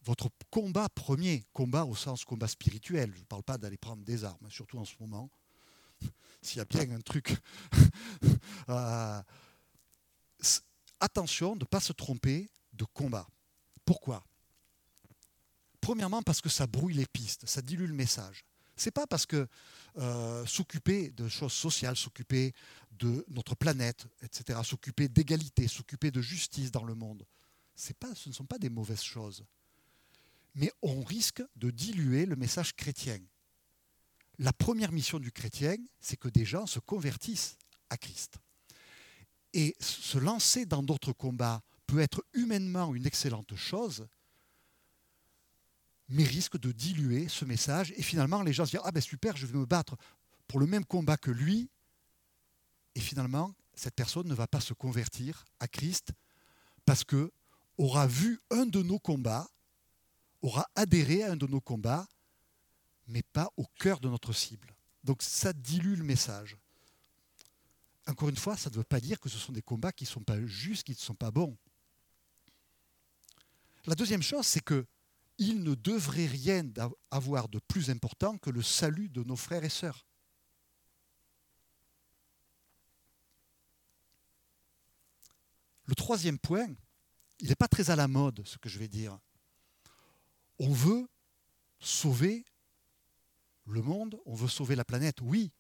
votre 0.04 0.30
combat 0.52 0.88
premier, 0.90 1.44
combat 1.54 1.86
au 1.86 1.96
sens 1.96 2.24
combat 2.26 2.48
spirituel, 2.48 3.12
je 3.14 3.20
ne 3.20 3.26
parle 3.26 3.44
pas 3.44 3.58
d'aller 3.58 3.78
prendre 3.78 4.04
des 4.04 4.24
armes, 4.24 4.50
surtout 4.50 4.78
en 4.78 4.86
ce 4.86 4.96
moment, 5.00 5.30
s'il 6.42 6.58
y 6.58 6.62
a 6.62 6.66
bien 6.66 6.90
un 6.92 7.02
truc. 7.02 7.38
Euh, 8.68 9.22
attention 11.00 11.56
de 11.56 11.60
ne 11.60 11.66
pas 11.66 11.80
se 11.80 11.94
tromper 11.94 12.50
de 12.74 12.84
combat. 12.84 13.28
Pourquoi? 13.86 14.26
Premièrement 15.82 16.24
parce 16.24 16.42
que 16.42 16.50
ça 16.50 16.66
brouille 16.66 16.96
les 16.96 17.06
pistes, 17.06 17.48
ça 17.48 17.62
dilue 17.62 17.86
le 17.86 17.94
message. 17.94 18.44
C'est 18.76 18.92
pas 18.92 19.08
parce 19.08 19.26
que 19.26 19.48
euh, 19.98 20.46
s'occuper 20.46 21.12
de 21.12 21.28
choses 21.28 21.54
sociales, 21.54 21.96
s'occuper 21.96 22.54
de 22.92 23.26
notre 23.30 23.56
planète, 23.56 24.08
etc., 24.22 24.60
s'occuper 24.64 25.08
d'égalité, 25.08 25.68
s'occuper 25.68 26.12
de 26.12 26.22
justice 26.22 26.72
dans 26.72 26.84
le 26.84 26.96
monde, 26.96 27.26
ce 27.76 27.94
ne 28.30 28.34
sont 28.34 28.46
pas 28.46 28.58
des 28.58 28.70
mauvaises 28.70 29.04
choses. 29.04 29.46
Mais 30.56 30.72
on 30.82 31.04
risque 31.04 31.44
de 31.56 31.70
diluer 31.70 32.26
le 32.26 32.36
message 32.36 32.74
chrétien. 32.76 33.20
La 34.40 34.54
première 34.54 34.92
mission 34.92 35.20
du 35.20 35.32
chrétien, 35.32 35.76
c'est 36.00 36.18
que 36.18 36.30
des 36.30 36.46
gens 36.46 36.66
se 36.66 36.80
convertissent 36.80 37.58
à 37.90 37.98
Christ. 37.98 38.38
Et 39.54 39.76
se 39.80 40.18
lancer 40.18 40.66
dans 40.66 40.84
d'autres 40.84 41.14
combats 41.14 41.62
peut 41.88 42.00
être 42.00 42.26
humainement 42.34 42.94
une 42.96 43.06
excellente 43.06 43.56
chose, 43.56 44.08
mais 46.10 46.24
risque 46.24 46.58
de 46.58 46.72
diluer 46.72 47.28
ce 47.28 47.46
message. 47.46 47.94
Et 47.98 48.04
finalement, 48.04 48.42
les 48.42 48.54
gens 48.54 48.66
se 48.66 48.72
disent 48.72 48.82
Ah 48.84 48.92
ben 48.92 49.02
super, 49.02 49.36
je 49.38 49.46
vais 49.46 49.58
me 49.58 49.66
battre 49.66 49.98
pour 50.48 50.60
le 50.60 50.66
même 50.66 50.86
combat 50.86 51.18
que 51.18 51.32
lui. 51.32 51.70
Et 52.96 53.00
finalement, 53.00 53.54
cette 53.74 53.96
personne 53.96 54.28
ne 54.28 54.34
va 54.34 54.48
pas 54.48 54.62
se 54.62 54.74
convertir 54.74 55.46
à 55.60 55.68
Christ 55.68 56.12
parce 56.86 57.04
que 57.04 57.32
aura 57.78 58.08
vu 58.08 58.40
un 58.52 58.66
de 58.66 58.82
nos 58.82 59.00
combats, 59.00 59.50
aura 60.42 60.68
adhéré 60.76 61.24
à 61.24 61.32
un 61.32 61.36
de 61.36 61.48
nos 61.48 61.60
combats, 61.60 62.08
mais 63.08 63.22
pas 63.22 63.52
au 63.58 63.66
cœur 63.80 64.00
de 64.00 64.08
notre 64.08 64.34
cible. 64.34 64.74
Donc 65.04 65.22
ça 65.22 65.52
dilue 65.52 65.96
le 65.96 66.04
message. 66.04 66.58
Encore 68.08 68.30
une 68.30 68.38
fois, 68.38 68.56
ça 68.56 68.70
ne 68.70 68.76
veut 68.76 68.84
pas 68.84 69.00
dire 69.00 69.20
que 69.20 69.30
ce 69.30 69.38
sont 69.38 69.52
des 69.52 69.62
combats 69.62 69.92
qui 69.92 70.04
ne 70.04 70.10
sont 70.10 70.24
pas 70.24 70.40
justes, 70.46 70.86
qui 70.86 70.92
ne 70.92 70.98
sont 70.98 71.16
pas 71.16 71.32
bons. 71.32 71.58
La 73.88 73.96
deuxième 73.96 74.22
chose, 74.22 74.46
c'est 74.46 74.64
que 74.64 74.86
il 75.38 75.64
ne 75.64 75.76
devrait 75.76 76.28
rien 76.28 76.64
avoir 77.12 77.50
de 77.50 77.60
plus 77.60 77.90
important 77.90 78.38
que 78.38 78.50
le 78.50 78.62
salut 78.62 79.10
de 79.10 79.24
nos 79.24 79.36
frères 79.36 79.64
et 79.64 79.70
sœurs. 79.70 80.06
Le 85.86 85.96
troisième 85.96 86.40
point, 86.40 86.68
il 87.40 87.50
n'est 87.50 87.56
pas 87.56 87.68
très 87.68 87.90
à 87.90 87.96
la 87.96 88.08
mode, 88.08 88.46
ce 88.46 88.58
que 88.58 88.70
je 88.70 88.80
vais 88.80 88.88
dire. 88.88 89.20
On 90.58 90.72
veut 90.72 91.08
sauver 91.80 92.46
le 93.66 93.82
monde, 93.82 94.20
on 94.26 94.36
veut 94.36 94.48
sauver 94.48 94.76
la 94.76 94.86
planète, 94.86 95.22
oui. 95.22 95.52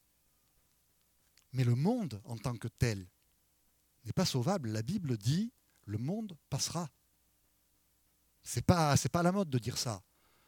Mais 1.53 1.63
le 1.63 1.75
monde 1.75 2.21
en 2.25 2.37
tant 2.37 2.55
que 2.55 2.67
tel 2.67 3.07
n'est 4.05 4.13
pas 4.13 4.25
sauvable. 4.25 4.69
La 4.69 4.81
Bible 4.81 5.17
dit, 5.17 5.51
le 5.85 5.97
monde 5.97 6.37
passera. 6.49 6.89
C'est 8.45 8.63
pas, 8.63 8.95
c'est 8.95 9.09
pas 9.09 9.23
la 9.23 9.31
mode 9.31 9.49
de 9.49 9.57
dire 9.57 9.77
ça. 9.77 10.01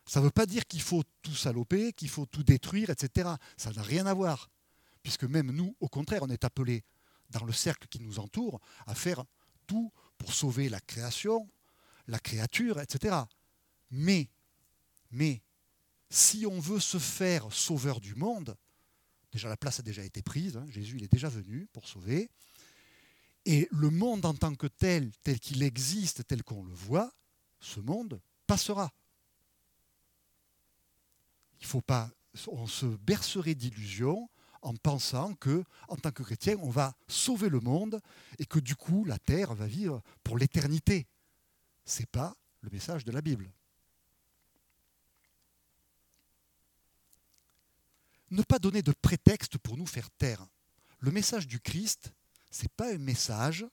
Ça 0.06 0.20
ne 0.20 0.26
veut 0.26 0.32
pas 0.32 0.46
dire 0.46 0.66
qu'il 0.68 0.82
faut 0.82 1.04
tout 1.22 1.36
saloper, 1.36 1.92
qu'il 1.92 2.10
faut 2.10 2.28
tout 2.28 2.44
détruire, 2.44 2.92
etc. 2.92 3.32
Ça 3.58 3.72
n'a 3.72 3.82
rien 3.82 4.06
à 4.06 4.14
voir. 4.14 4.50
Puisque 5.04 5.26
même 5.26 5.52
nous, 5.52 5.76
au 5.82 5.90
contraire, 5.90 6.22
on 6.24 6.30
est 6.30 6.46
appelés 6.46 6.86
dans 7.32 7.44
le 7.44 7.52
cercle 7.52 7.88
qui 7.90 8.00
nous 8.00 8.20
entoure 8.20 8.62
à 8.86 8.96
faire 8.96 9.26
tout 9.66 9.92
pour 10.18 10.34
sauver 10.34 10.70
la 10.70 10.80
création, 10.80 11.50
la 12.08 12.20
créature, 12.20 12.80
etc. 12.80 13.18
Mais, 13.90 14.30
mais, 15.12 15.42
si 16.10 16.46
on 16.46 16.60
veut 16.60 16.80
se 16.80 17.00
faire 17.00 17.52
sauveur 17.52 18.00
du 18.00 18.16
monde, 18.16 18.56
déjà 19.32 19.50
la 19.50 19.58
place 19.58 19.80
a 19.80 19.84
déjà 19.84 20.04
été 20.04 20.22
prise, 20.22 20.56
hein, 20.56 20.66
Jésus 20.70 20.98
il 20.98 21.04
est 21.04 21.12
déjà 21.12 21.30
venu 21.30 21.68
pour 21.74 21.88
sauver, 21.88 22.30
et 23.46 23.68
le 23.72 23.90
monde 23.90 24.26
en 24.26 24.34
tant 24.34 24.56
que 24.56 24.68
tel, 24.68 25.12
tel 25.24 25.40
qu'il 25.40 25.64
existe, 25.64 26.26
tel 26.28 26.44
qu'on 26.44 26.64
le 26.64 26.74
voit, 26.74 27.12
ce 27.60 27.80
monde 27.80 28.22
passera. 28.46 28.92
Il 31.60 31.66
faut 31.66 31.82
pas, 31.82 32.10
on 32.48 32.68
se 32.68 32.86
bercerait 32.86 33.56
d'illusions 33.56 34.30
en 34.62 34.76
pensant 34.76 35.34
que, 35.36 35.64
en 35.88 35.96
tant 35.96 36.12
que 36.12 36.24
chrétien, 36.24 36.58
on 36.62 36.70
va 36.70 36.96
sauver 37.08 37.50
le 37.50 37.60
monde 37.60 38.02
et 38.40 38.46
que 38.46 38.60
du 38.60 38.76
coup 38.76 39.06
la 39.06 39.18
terre 39.18 39.54
va 39.54 39.66
vivre 39.66 40.02
pour 40.24 40.38
l'éternité. 40.38 41.08
Ce 41.86 42.00
n'est 42.00 42.08
pas 42.08 42.36
le 42.62 42.70
message 42.70 43.06
de 43.06 43.12
la 43.12 43.22
Bible. 43.22 43.52
Ne 48.30 48.42
pas 48.44 48.60
donner 48.60 48.82
de 48.82 48.92
prétexte 48.92 49.58
pour 49.58 49.78
nous 49.78 49.86
faire 49.86 50.10
taire. 50.12 50.46
Le 51.00 51.12
message 51.12 51.48
du 51.48 51.60
Christ, 51.62 52.12
ce 52.52 52.64
n'est 52.64 52.74
pas 52.76 52.94
un 52.94 52.98
message 52.98 53.66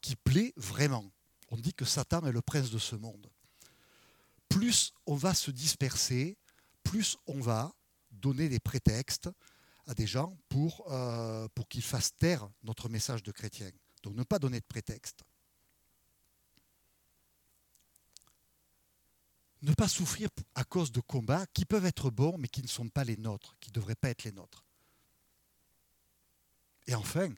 qui 0.00 0.16
plaît 0.16 0.52
vraiment 0.56 1.08
on 1.54 1.56
dit 1.56 1.72
que 1.72 1.84
Satan 1.84 2.26
est 2.26 2.32
le 2.32 2.42
prince 2.42 2.72
de 2.72 2.78
ce 2.78 2.96
monde. 2.96 3.30
Plus 4.48 4.92
on 5.06 5.14
va 5.14 5.34
se 5.34 5.52
disperser, 5.52 6.36
plus 6.82 7.16
on 7.28 7.38
va 7.40 7.72
donner 8.10 8.48
des 8.48 8.58
prétextes 8.58 9.30
à 9.86 9.94
des 9.94 10.06
gens 10.06 10.36
pour, 10.48 10.84
euh, 10.92 11.46
qu'ils 11.68 11.84
fassent 11.84 12.16
taire 12.16 12.48
notre 12.64 12.88
message 12.88 13.22
de 13.22 13.30
chrétien. 13.30 13.70
Donc 14.02 14.16
ne 14.16 14.24
pas 14.24 14.40
donner 14.40 14.58
de 14.58 14.64
prétexte. 14.64 15.22
Ne 19.62 19.72
pas 19.74 19.88
souffrir 19.88 20.30
à 20.56 20.64
cause 20.64 20.90
de 20.90 21.00
combats 21.00 21.46
qui 21.54 21.64
peuvent 21.64 21.86
être 21.86 22.10
bons 22.10 22.36
mais 22.36 22.48
qui 22.48 22.62
ne 22.62 22.68
sont 22.68 22.88
pas 22.88 23.04
les 23.04 23.16
nôtres, 23.16 23.56
qui 23.60 23.70
ne 23.70 23.74
devraient 23.74 23.94
pas 23.94 24.10
être 24.10 24.24
les 24.24 24.32
nôtres. 24.32 24.64
Et 26.88 26.96
enfin, 26.96 27.32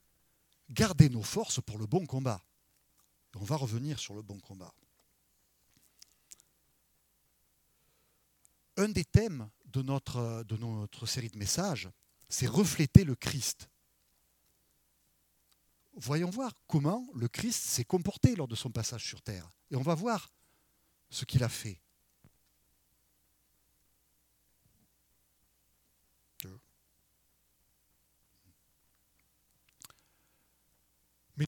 garder 0.71 1.11
nos 1.11 1.23
forces 1.23 1.61
pour 1.61 1.77
le 1.77 1.85
bon 1.85 2.07
combat. 2.07 2.43
On 3.41 3.45
va 3.45 3.57
revenir 3.57 3.99
sur 3.99 4.15
le 4.15 4.23
bon 4.23 4.39
combat. 4.41 4.73
Un 8.77 8.89
des 8.89 9.05
thèmes 9.05 9.49
de 9.67 9.83
notre, 9.83 11.07
série 11.07 11.31
de 11.31 11.39
messages, 11.39 11.89
c'est 12.29 12.47
refléter 12.47 13.05
le 13.05 13.15
Christ. 13.15 13.69
Voyons 15.95 16.31
voir 16.31 16.53
comment 16.67 17.07
le 17.15 17.29
Christ 17.29 17.63
s'est 17.63 17.85
comporté 17.85 18.37
lors 18.37 18.49
de 18.49 18.55
son 18.55 18.71
passage 18.71 19.05
sur 19.05 19.23
terre. 19.23 19.51
Et 19.71 19.77
on 19.77 19.83
va 19.83 19.95
voir 19.95 20.31
ce 21.11 21.25
qu'il 21.25 21.43
a 21.43 21.49
fait. 21.49 21.81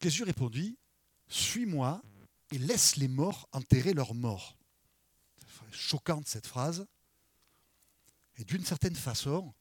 Jésus 0.03 0.23
répondit, 0.23 0.79
Suis-moi 1.29 2.03
et 2.51 2.59
laisse 2.59 2.97
les 2.97 3.09
morts 3.09 3.49
enterrer 3.53 3.93
leurs 3.93 4.15
morts. 4.15 4.57
Choquante 5.71 6.27
cette 6.27 6.47
phrase. 6.47 6.87
Et 8.37 8.45
d'une 8.45 8.65
certaine 8.65 8.95
façon, 8.95 9.53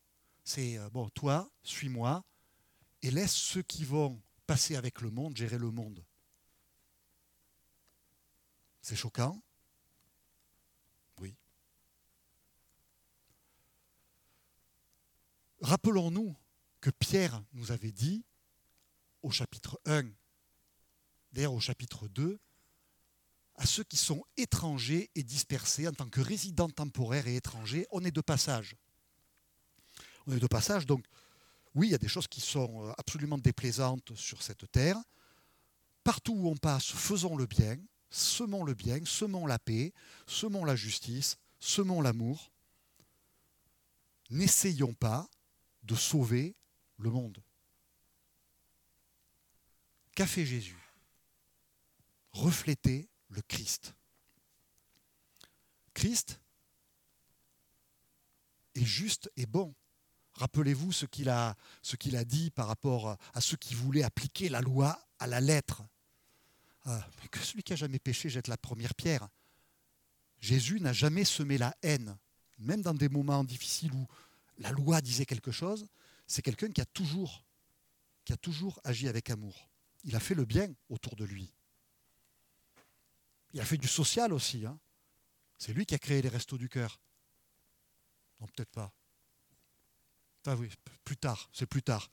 c'est, 0.44 0.78
euh, 0.78 0.90
bon, 0.90 1.10
toi, 1.10 1.50
suis-moi, 1.64 2.24
et 3.02 3.12
laisse 3.12 3.34
ceux 3.34 3.62
qui 3.62 3.84
vont 3.84 4.22
passer 4.46 4.76
avec 4.76 5.02
le 5.02 5.12
monde 5.12 5.36
gérer 5.36 5.58
le 5.58 5.72
monde. 5.72 6.04
C'est 8.82 8.96
choquant? 8.96 9.42
Oui. 11.20 11.36
Rappelons-nous 15.62 16.36
que 16.80 16.90
Pierre 16.92 17.44
nous 17.52 17.72
avait 17.72 17.92
dit 17.92 18.24
au 19.22 19.32
chapitre 19.32 19.82
1, 19.86 20.04
d'ailleurs 21.32 21.54
au 21.54 21.60
chapitre 21.60 22.08
2, 22.08 22.40
à 23.56 23.66
ceux 23.66 23.84
qui 23.84 23.98
sont 23.98 24.24
étrangers 24.38 25.10
et 25.16 25.24
dispersés 25.24 25.88
en 25.88 25.94
tant 25.94 26.08
que 26.08 26.22
résidents 26.22 26.70
temporaires 26.70 27.28
et 27.28 27.36
étrangers, 27.36 27.88
on 27.92 28.04
est 28.04 28.12
de 28.12 28.22
passage. 28.22 28.76
On 30.28 30.36
est 30.36 30.40
de 30.40 30.48
passage, 30.48 30.86
donc 30.86 31.06
oui, 31.74 31.88
il 31.88 31.92
y 31.92 31.96
a 31.96 32.00
des 32.00 32.08
choses 32.08 32.28
qui 32.28 32.42
sont 32.42 32.88
euh, 32.88 32.92
absolument 32.98 33.38
déplaisantes 33.38 34.16
sur 34.16 34.42
cette 34.42 34.72
terre. 34.72 34.98
Partout 36.04 36.34
où 36.34 36.50
on 36.50 36.56
passe, 36.56 36.92
faisons 36.92 37.36
le 37.36 37.46
bien, 37.46 37.78
semons 38.10 38.64
le 38.64 38.74
bien, 38.74 39.04
semons 39.06 39.46
la 39.46 39.60
paix, 39.60 39.94
semons 40.26 40.66
la 40.66 40.76
justice, 40.76 41.38
semons 41.60 42.02
l'amour. 42.02 42.52
N'essayons 44.30 44.94
pas 44.94 45.28
de 45.84 45.96
sauver 45.96 46.56
le 46.98 47.10
monde. 47.10 47.38
Qu'a 50.16 50.28
fait 50.28 50.46
Jésus? 50.46 50.87
Refléter 52.34 53.10
le 53.30 53.42
Christ. 53.42 53.96
Christ 55.94 56.40
est 58.76 58.86
juste 58.86 59.32
et 59.36 59.46
bon. 59.46 59.74
Rappelez-vous 60.34 60.92
ce 60.92 61.08
qu'il 61.08 61.30
a, 61.30 61.56
dit 62.26 62.52
par 62.52 62.68
rapport 62.68 63.18
à 63.34 63.42
ceux 63.42 63.58
qui 63.58 63.74
voulaient 63.74 64.04
appliquer 64.04 64.50
la 64.50 64.62
loi 64.62 65.00
à 65.18 65.26
la 65.26 65.42
lettre. 65.42 65.82
Ah, 66.86 67.06
que 67.32 67.40
celui 67.40 67.64
qui 67.64 67.74
a 67.74 67.76
jamais 67.76 67.98
péché 68.00 68.30
jette 68.30 68.48
la 68.48 68.58
première 68.58 68.94
pierre. 68.94 69.28
Jésus 70.40 70.80
n'a 70.80 70.94
jamais 70.94 71.26
semé 71.26 71.58
la 71.58 71.76
haine, 71.82 72.16
même 72.60 72.84
dans 72.84 72.94
des 72.94 73.10
moments 73.10 73.44
difficiles 73.44 73.92
où 73.94 74.08
la 74.60 74.72
loi 74.72 75.02
disait 75.02 75.26
quelque 75.26 75.52
chose. 75.52 75.88
C'est 76.28 76.44
quelqu'un 76.44 76.70
qui 76.70 76.82
a 76.82 76.86
toujours 76.86 77.44
agi 78.84 79.08
avec 79.08 79.32
amour. 79.32 79.70
Il 80.04 80.16
a 80.16 80.20
fait 80.20 80.36
le 80.36 80.46
bien 80.46 80.72
autour 80.90 81.16
de 81.16 81.26
lui. 81.26 81.52
Il 83.54 83.62
a 83.62 83.66
fait 83.66 83.78
du 83.78 83.88
social 83.88 84.34
aussi. 84.34 84.66
Hein. 84.66 84.80
C'est 85.58 85.74
lui 85.74 85.86
qui 85.86 85.96
a 85.96 86.00
créé 86.00 86.22
les 86.22 86.30
restos 86.30 86.58
du 86.58 86.70
cœur. 86.70 87.00
Non, 88.40 88.48
peut-être 88.48 88.72
pas. 88.72 88.94
Ah 90.46 90.56
oui, 90.56 90.70
plus 91.04 91.18
tard, 91.18 91.50
c'est 91.52 91.66
plus 91.66 91.84
tard. 91.84 92.10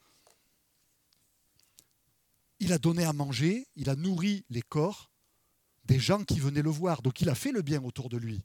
Il 2.58 2.72
a 2.72 2.78
donné 2.78 3.04
à 3.04 3.12
manger, 3.12 3.68
il 3.76 3.90
a 3.90 3.94
nourri 3.94 4.44
les 4.48 4.62
corps 4.62 5.10
des 5.84 6.00
gens 6.00 6.24
qui 6.24 6.40
venaient 6.40 6.62
le 6.62 6.70
voir. 6.70 7.02
Donc 7.02 7.20
il 7.20 7.28
a 7.28 7.34
fait 7.34 7.52
le 7.52 7.62
bien 7.62 7.82
autour 7.84 8.08
de 8.08 8.16
lui. 8.16 8.42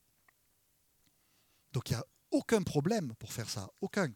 Donc 1.72 1.90
il 1.90 1.94
n'y 1.94 2.00
a 2.00 2.06
aucun 2.32 2.62
problème 2.62 3.16
pour 3.16 3.34
faire 3.34 3.50
ça, 3.50 3.70
aucun. 3.82 4.14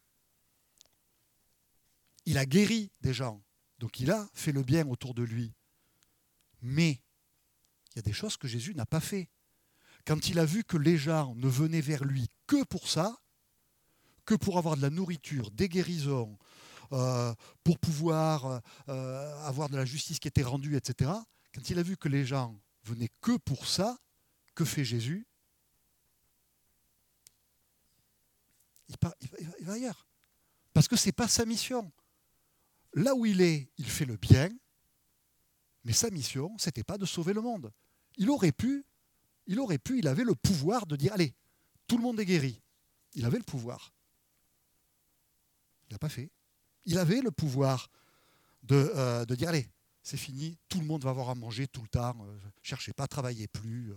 Il 2.25 2.37
a 2.37 2.45
guéri 2.45 2.91
des 3.01 3.13
gens, 3.13 3.41
donc 3.79 3.99
il 3.99 4.11
a 4.11 4.29
fait 4.33 4.51
le 4.51 4.63
bien 4.63 4.87
autour 4.87 5.13
de 5.13 5.23
lui. 5.23 5.53
Mais 6.61 7.01
il 7.93 7.97
y 7.97 7.99
a 7.99 8.03
des 8.03 8.13
choses 8.13 8.37
que 8.37 8.47
Jésus 8.47 8.73
n'a 8.75 8.85
pas 8.85 8.99
fait. 8.99 9.29
Quand 10.05 10.27
il 10.27 10.39
a 10.39 10.45
vu 10.45 10.63
que 10.63 10.77
les 10.77 10.97
gens 10.97 11.35
ne 11.35 11.47
venaient 11.47 11.81
vers 11.81 12.03
lui 12.03 12.27
que 12.47 12.63
pour 12.63 12.87
ça, 12.87 13.21
que 14.25 14.35
pour 14.35 14.57
avoir 14.57 14.75
de 14.75 14.81
la 14.81 14.89
nourriture, 14.89 15.51
des 15.51 15.69
guérisons, 15.69 16.37
euh, 16.91 17.33
pour 17.63 17.79
pouvoir 17.79 18.61
euh, 18.89 19.45
avoir 19.45 19.69
de 19.69 19.77
la 19.77 19.85
justice 19.85 20.19
qui 20.19 20.27
était 20.27 20.43
rendue, 20.43 20.75
etc., 20.75 21.11
quand 21.53 21.69
il 21.69 21.79
a 21.79 21.83
vu 21.83 21.97
que 21.97 22.07
les 22.07 22.25
gens 22.25 22.59
venaient 22.83 23.11
que 23.21 23.37
pour 23.37 23.67
ça, 23.67 23.97
que 24.55 24.65
fait 24.65 24.85
Jésus? 24.85 25.27
Il, 28.89 28.95
il, 29.59 29.65
va, 29.65 29.73
ailleurs. 29.73 30.07
Parce 30.73 30.87
que 30.87 30.95
ce 30.95 31.07
n'est 31.07 31.13
pas 31.13 31.27
sa 31.27 31.45
mission. 31.45 31.91
Là 32.93 33.15
où 33.15 33.25
il 33.25 33.41
est, 33.41 33.71
il 33.77 33.89
fait 33.89 34.05
le 34.05 34.17
bien, 34.17 34.49
mais 35.83 35.93
sa 35.93 36.09
mission, 36.09 36.55
ce 36.57 36.67
n'était 36.67 36.83
pas 36.83 36.97
de 36.97 37.05
sauver 37.05 37.33
le 37.33 37.41
monde. 37.41 37.71
Il 38.17 38.29
aurait 38.29 38.51
pu, 38.51 38.85
il 39.47 39.59
aurait 39.59 39.77
pu, 39.77 39.99
il 39.99 40.07
avait 40.07 40.23
le 40.23 40.35
pouvoir 40.35 40.85
de 40.85 40.95
dire, 40.95 41.13
allez, 41.13 41.33
tout 41.87 41.97
le 41.97 42.03
monde 42.03 42.19
est 42.19 42.25
guéri. 42.25 42.61
Il 43.13 43.25
avait 43.25 43.37
le 43.37 43.43
pouvoir. 43.43 43.93
Il 45.89 45.93
n'a 45.93 45.99
pas 45.99 46.09
fait. 46.09 46.29
Il 46.85 46.97
avait 46.97 47.21
le 47.21 47.31
pouvoir 47.31 47.89
de, 48.63 48.91
euh, 48.95 49.25
de 49.25 49.35
dire, 49.35 49.49
allez, 49.49 49.67
c'est 50.01 50.17
fini, 50.17 50.57
tout 50.67 50.79
le 50.79 50.85
monde 50.85 51.03
va 51.03 51.11
avoir 51.11 51.29
à 51.29 51.35
manger 51.35 51.67
tout 51.67 51.81
le 51.81 51.87
temps, 51.87 52.15
euh, 52.21 52.39
cherchez 52.61 52.93
pas, 52.93 53.07
travaillez 53.07 53.47
plus, 53.47 53.91
euh, 53.91 53.95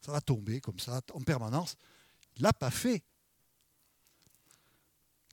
ça 0.00 0.12
va 0.12 0.20
tomber 0.20 0.60
comme 0.60 0.78
ça 0.78 1.00
en 1.12 1.20
permanence. 1.20 1.76
Il 2.36 2.42
l'a 2.42 2.52
pas 2.52 2.70
fait. 2.70 3.02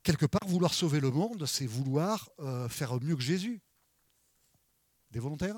Quelque 0.04 0.26
part, 0.26 0.48
vouloir 0.48 0.74
sauver 0.74 1.00
le 1.00 1.12
monde, 1.12 1.46
c'est 1.46 1.66
vouloir 1.66 2.30
faire 2.70 3.00
mieux 3.02 3.16
que 3.16 3.22
Jésus. 3.22 3.62
Des 5.12 5.20
volontaires? 5.20 5.56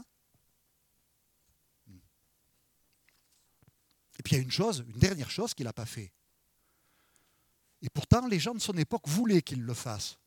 Et 4.20 4.24
puis 4.24 4.36
il 4.36 4.38
y 4.38 4.42
a 4.42 4.44
une 4.44 4.52
chose, 4.52 4.86
une 4.88 5.00
dernière 5.00 5.30
chose 5.30 5.54
qu'il 5.54 5.66
n'a 5.66 5.74
pas 5.74 5.86
fait. 5.86 6.12
Et 7.82 7.90
pourtant, 7.90 8.28
les 8.28 8.40
gens 8.40 8.54
de 8.54 8.60
son 8.60 8.74
époque 8.74 9.08
voulaient 9.08 9.42
qu'il 9.42 9.62
le 9.62 9.74
fasse. 9.74 10.18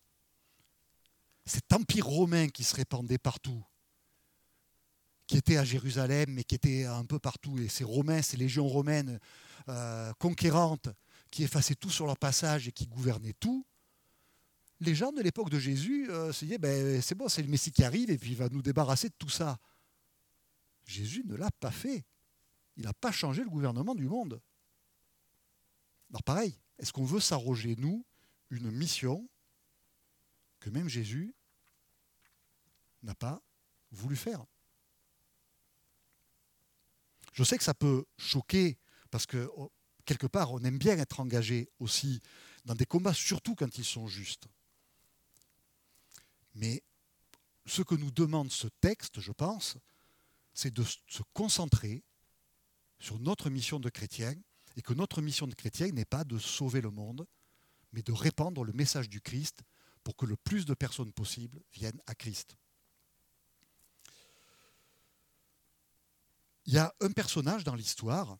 Cet 1.46 1.72
empire 1.72 2.06
romain 2.06 2.48
qui 2.48 2.62
se 2.62 2.76
répandait 2.76 3.18
partout, 3.18 3.64
qui 5.26 5.36
était 5.36 5.56
à 5.56 5.64
Jérusalem, 5.64 6.30
mais 6.30 6.44
qui 6.44 6.54
était 6.54 6.84
un 6.84 7.04
peu 7.04 7.18
partout, 7.18 7.58
et 7.58 7.68
ces 7.68 7.84
Romains, 7.84 8.22
ces 8.22 8.36
légions 8.36 8.68
romaines 8.68 9.18
euh, 9.68 10.12
conquérantes, 10.18 10.88
qui 11.30 11.42
effaçaient 11.42 11.74
tout 11.74 11.90
sur 11.90 12.06
leur 12.06 12.18
passage 12.18 12.68
et 12.68 12.72
qui 12.72 12.86
gouvernaient 12.86 13.34
tout, 13.40 13.66
les 14.80 14.94
gens 14.94 15.12
de 15.12 15.20
l'époque 15.20 15.50
de 15.50 15.58
Jésus 15.58 16.10
euh, 16.10 16.32
se 16.32 16.44
disaient, 16.44 16.58
ben, 16.58 17.02
c'est 17.02 17.14
bon, 17.14 17.28
c'est 17.28 17.42
le 17.42 17.48
Messie 17.48 17.72
qui 17.72 17.82
arrive 17.82 18.10
et 18.10 18.18
puis 18.18 18.30
il 18.30 18.36
va 18.36 18.48
nous 18.48 18.62
débarrasser 18.62 19.08
de 19.08 19.14
tout 19.18 19.28
ça. 19.28 19.58
Jésus 20.86 21.24
ne 21.26 21.34
l'a 21.34 21.50
pas 21.50 21.70
fait. 21.70 22.04
Il 22.78 22.84
n'a 22.84 22.94
pas 22.94 23.12
changé 23.12 23.42
le 23.42 23.50
gouvernement 23.50 23.96
du 23.96 24.08
monde. 24.08 24.40
Alors 26.10 26.22
pareil, 26.22 26.58
est-ce 26.78 26.92
qu'on 26.92 27.04
veut 27.04 27.20
s'arroger, 27.20 27.74
nous, 27.76 28.06
une 28.50 28.70
mission 28.70 29.28
que 30.60 30.70
même 30.70 30.88
Jésus 30.88 31.34
n'a 33.02 33.16
pas 33.16 33.42
voulu 33.90 34.14
faire? 34.14 34.46
Je 37.32 37.42
sais 37.42 37.58
que 37.58 37.64
ça 37.64 37.74
peut 37.74 38.06
choquer, 38.16 38.78
parce 39.10 39.26
que 39.26 39.50
oh, 39.56 39.72
quelque 40.04 40.28
part, 40.28 40.52
on 40.52 40.60
aime 40.60 40.78
bien 40.78 40.96
être 40.98 41.18
engagé 41.20 41.68
aussi 41.80 42.22
dans 42.64 42.74
des 42.74 42.86
combats, 42.86 43.12
surtout 43.12 43.56
quand 43.56 43.76
ils 43.76 43.84
sont 43.84 44.06
justes. 44.06 44.46
Mais 46.54 46.82
ce 47.66 47.82
que 47.82 47.96
nous 47.96 48.12
demande 48.12 48.52
ce 48.52 48.68
texte, 48.80 49.20
je 49.20 49.32
pense, 49.32 49.76
c'est 50.54 50.72
de 50.72 50.84
se 50.84 51.22
concentrer 51.34 52.04
sur 52.98 53.18
notre 53.18 53.50
mission 53.50 53.80
de 53.80 53.88
chrétien 53.88 54.34
et 54.76 54.82
que 54.82 54.92
notre 54.92 55.22
mission 55.22 55.46
de 55.46 55.54
chrétien 55.54 55.88
n'est 55.88 56.04
pas 56.04 56.24
de 56.24 56.38
sauver 56.38 56.80
le 56.80 56.90
monde, 56.90 57.26
mais 57.92 58.02
de 58.02 58.12
répandre 58.12 58.64
le 58.64 58.72
message 58.72 59.08
du 59.08 59.20
Christ 59.20 59.62
pour 60.04 60.16
que 60.16 60.26
le 60.26 60.36
plus 60.36 60.64
de 60.64 60.74
personnes 60.74 61.12
possible 61.12 61.60
viennent 61.72 62.00
à 62.06 62.14
Christ. 62.14 62.56
Il 66.66 66.74
y 66.74 66.78
a 66.78 66.94
un 67.00 67.10
personnage 67.10 67.64
dans 67.64 67.74
l'histoire, 67.74 68.36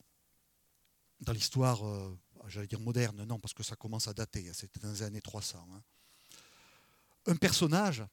dans 1.20 1.32
l'histoire, 1.32 1.86
euh, 1.86 2.16
j'allais 2.46 2.66
dire 2.66 2.80
moderne, 2.80 3.24
non, 3.24 3.38
parce 3.38 3.54
que 3.54 3.62
ça 3.62 3.74
commence 3.74 4.06
à 4.06 4.14
dater, 4.14 4.48
hein, 4.48 4.52
c'était 4.54 4.80
dans 4.80 4.90
les 4.90 5.02
années 5.02 5.22
300. 5.22 5.66
Hein. 5.72 5.82
Un 7.26 7.36
personnage 7.36 8.04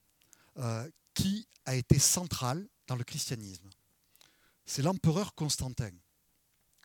euh, 0.56 0.90
qui 1.12 1.46
a 1.64 1.74
été 1.74 1.98
central 1.98 2.66
dans 2.86 2.96
le 2.96 3.04
christianisme. 3.04 3.68
C'est 4.64 4.82
l'empereur 4.82 5.34
Constantin. 5.34 5.92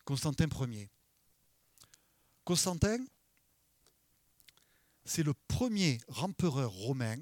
Constantin 0.05 0.47
Ier. 0.67 0.89
Constantin, 2.43 2.97
c'est 5.05 5.23
le 5.23 5.33
premier 5.47 5.99
empereur 6.17 6.71
romain 6.71 7.17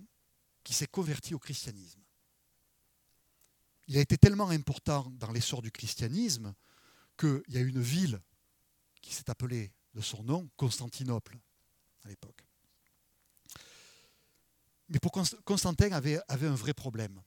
qui 0.63 0.73
s'est 0.73 0.87
converti 0.87 1.33
au 1.33 1.39
christianisme. 1.39 2.01
Il 3.87 3.97
a 3.97 4.01
été 4.01 4.17
tellement 4.17 4.49
important 4.49 5.09
dans 5.17 5.31
l'essor 5.31 5.61
du 5.61 5.71
christianisme 5.71 6.53
qu'il 7.17 7.43
y 7.49 7.57
a 7.57 7.61
une 7.61 7.81
ville 7.81 8.21
qui 9.01 9.13
s'est 9.13 9.29
appelée 9.29 9.71
de 9.93 10.01
son 10.01 10.23
nom 10.23 10.49
Constantinople 10.57 11.39
à 12.05 12.07
l'époque. 12.07 12.45
Mais 14.89 14.99
pour 14.99 15.11
Constantin 15.43 15.91
avait, 15.91 16.19
avait 16.27 16.47
un 16.47 16.55
vrai 16.55 16.73
problème. 16.73 17.21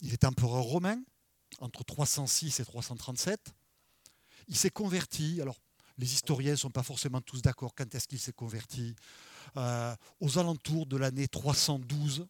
Il 0.00 0.12
était 0.12 0.26
empereur 0.26 0.62
romain, 0.62 1.02
entre 1.60 1.84
306 1.84 2.60
et 2.60 2.64
337. 2.64 3.54
Il 4.48 4.56
s'est 4.56 4.70
converti. 4.70 5.40
Alors, 5.40 5.60
les 5.98 6.12
historiens 6.12 6.52
ne 6.52 6.56
sont 6.56 6.70
pas 6.70 6.82
forcément 6.82 7.20
tous 7.20 7.42
d'accord 7.42 7.74
quand 7.74 7.94
est-ce 7.94 8.06
qu'il 8.06 8.20
s'est 8.20 8.32
converti. 8.32 8.94
Euh, 9.56 9.94
aux 10.20 10.38
alentours 10.38 10.86
de 10.86 10.96
l'année 10.96 11.28
312. 11.28 12.26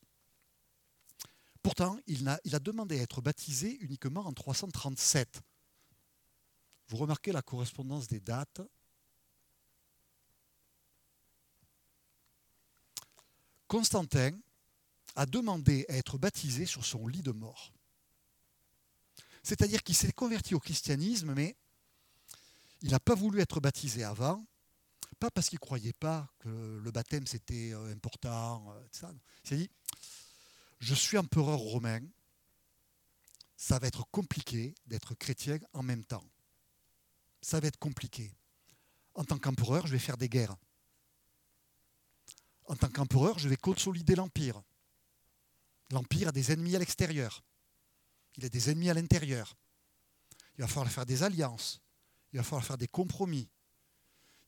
Pourtant, 1.62 1.98
il 2.06 2.28
a, 2.28 2.38
il 2.44 2.54
a 2.54 2.60
demandé 2.60 2.98
à 3.00 3.02
être 3.02 3.20
baptisé 3.20 3.76
uniquement 3.80 4.24
en 4.26 4.32
337. 4.32 5.40
Vous 6.88 6.96
remarquez 6.96 7.32
la 7.32 7.42
correspondance 7.42 8.06
des 8.06 8.20
dates. 8.20 8.60
Constantin 13.66 14.30
a 15.16 15.26
demandé 15.26 15.86
à 15.88 15.96
être 15.96 16.18
baptisé 16.18 16.66
sur 16.66 16.84
son 16.84 17.08
lit 17.08 17.22
de 17.22 17.32
mort. 17.32 17.72
C'est-à-dire 19.42 19.82
qu'il 19.82 19.96
s'est 19.96 20.12
converti 20.12 20.54
au 20.54 20.60
christianisme, 20.60 21.32
mais 21.34 21.56
il 22.86 22.92
n'a 22.92 23.00
pas 23.00 23.16
voulu 23.16 23.40
être 23.40 23.58
baptisé 23.58 24.04
avant, 24.04 24.46
pas 25.18 25.28
parce 25.28 25.48
qu'il 25.48 25.56
ne 25.56 25.66
croyait 25.66 25.92
pas 25.92 26.32
que 26.38 26.80
le 26.80 26.90
baptême 26.92 27.26
c'était 27.26 27.72
euh, 27.72 27.92
important. 27.92 28.64
Euh, 28.70 29.10
il 29.42 29.48
s'est 29.48 29.56
dit, 29.56 29.70
je 30.78 30.94
suis 30.94 31.18
empereur 31.18 31.58
romain, 31.58 31.98
ça 33.56 33.80
va 33.80 33.88
être 33.88 34.08
compliqué 34.12 34.76
d'être 34.86 35.16
chrétien 35.16 35.58
en 35.72 35.82
même 35.82 36.04
temps. 36.04 36.22
Ça 37.42 37.58
va 37.58 37.66
être 37.66 37.78
compliqué. 37.78 38.32
En 39.14 39.24
tant 39.24 39.38
qu'empereur, 39.38 39.88
je 39.88 39.92
vais 39.92 39.98
faire 39.98 40.16
des 40.16 40.28
guerres. 40.28 40.54
En 42.66 42.76
tant 42.76 42.88
qu'empereur, 42.88 43.40
je 43.40 43.48
vais 43.48 43.56
consolider 43.56 44.14
l'empire. 44.14 44.62
L'empire 45.90 46.28
a 46.28 46.32
des 46.32 46.52
ennemis 46.52 46.76
à 46.76 46.78
l'extérieur. 46.78 47.42
Il 48.36 48.44
a 48.44 48.48
des 48.48 48.70
ennemis 48.70 48.90
à 48.90 48.94
l'intérieur. 48.94 49.56
Il 50.56 50.60
va 50.60 50.68
falloir 50.68 50.88
faire 50.88 51.06
des 51.06 51.24
alliances. 51.24 51.80
Il 52.36 52.40
va 52.40 52.42
falloir 52.42 52.66
faire 52.66 52.76
des 52.76 52.86
compromis. 52.86 53.48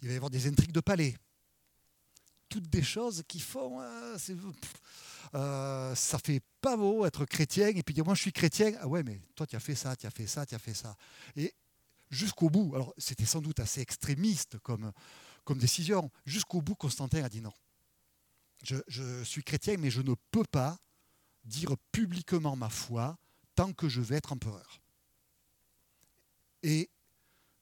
Il 0.02 0.08
va 0.08 0.12
y 0.12 0.16
avoir 0.18 0.28
des 0.28 0.46
intrigues 0.46 0.72
de 0.72 0.80
palais. 0.80 1.16
Toutes 2.50 2.68
des 2.68 2.82
choses 2.82 3.22
qui 3.26 3.40
font. 3.40 3.80
Euh, 3.80 4.18
euh, 5.32 5.94
ça 5.94 6.18
fait 6.18 6.42
pas 6.60 6.76
beau 6.76 7.06
être 7.06 7.24
chrétien 7.24 7.68
et 7.68 7.82
puis 7.82 7.94
dire 7.94 8.04
moi 8.04 8.14
je 8.14 8.20
suis 8.20 8.32
chrétien. 8.32 8.74
Ah 8.80 8.88
ouais, 8.88 9.02
mais 9.02 9.22
toi 9.34 9.46
tu 9.46 9.56
as 9.56 9.60
fait 9.60 9.74
ça, 9.74 9.96
tu 9.96 10.06
as 10.06 10.10
fait 10.10 10.26
ça, 10.26 10.44
tu 10.44 10.54
as 10.54 10.58
fait 10.58 10.74
ça. 10.74 10.94
Et 11.34 11.54
jusqu'au 12.10 12.50
bout, 12.50 12.72
alors 12.74 12.92
c'était 12.98 13.24
sans 13.24 13.40
doute 13.40 13.58
assez 13.58 13.80
extrémiste 13.80 14.58
comme, 14.58 14.92
comme 15.44 15.56
décision, 15.56 16.10
jusqu'au 16.26 16.60
bout 16.60 16.74
Constantin 16.74 17.24
a 17.24 17.30
dit 17.30 17.40
non. 17.40 17.54
je 18.64 19.24
suis 19.24 19.42
chrétien, 19.42 19.78
mais 19.78 19.90
je 19.90 20.02
ne 20.02 20.12
peux 20.30 20.44
pas 20.44 20.78
dire 21.46 21.74
publiquement 21.90 22.54
ma 22.54 22.68
foi 22.68 23.16
tant 23.54 23.72
que 23.72 23.88
je 23.88 24.02
vais 24.02 24.16
être 24.16 24.34
empereur. 24.34 24.82
Et 26.62 26.90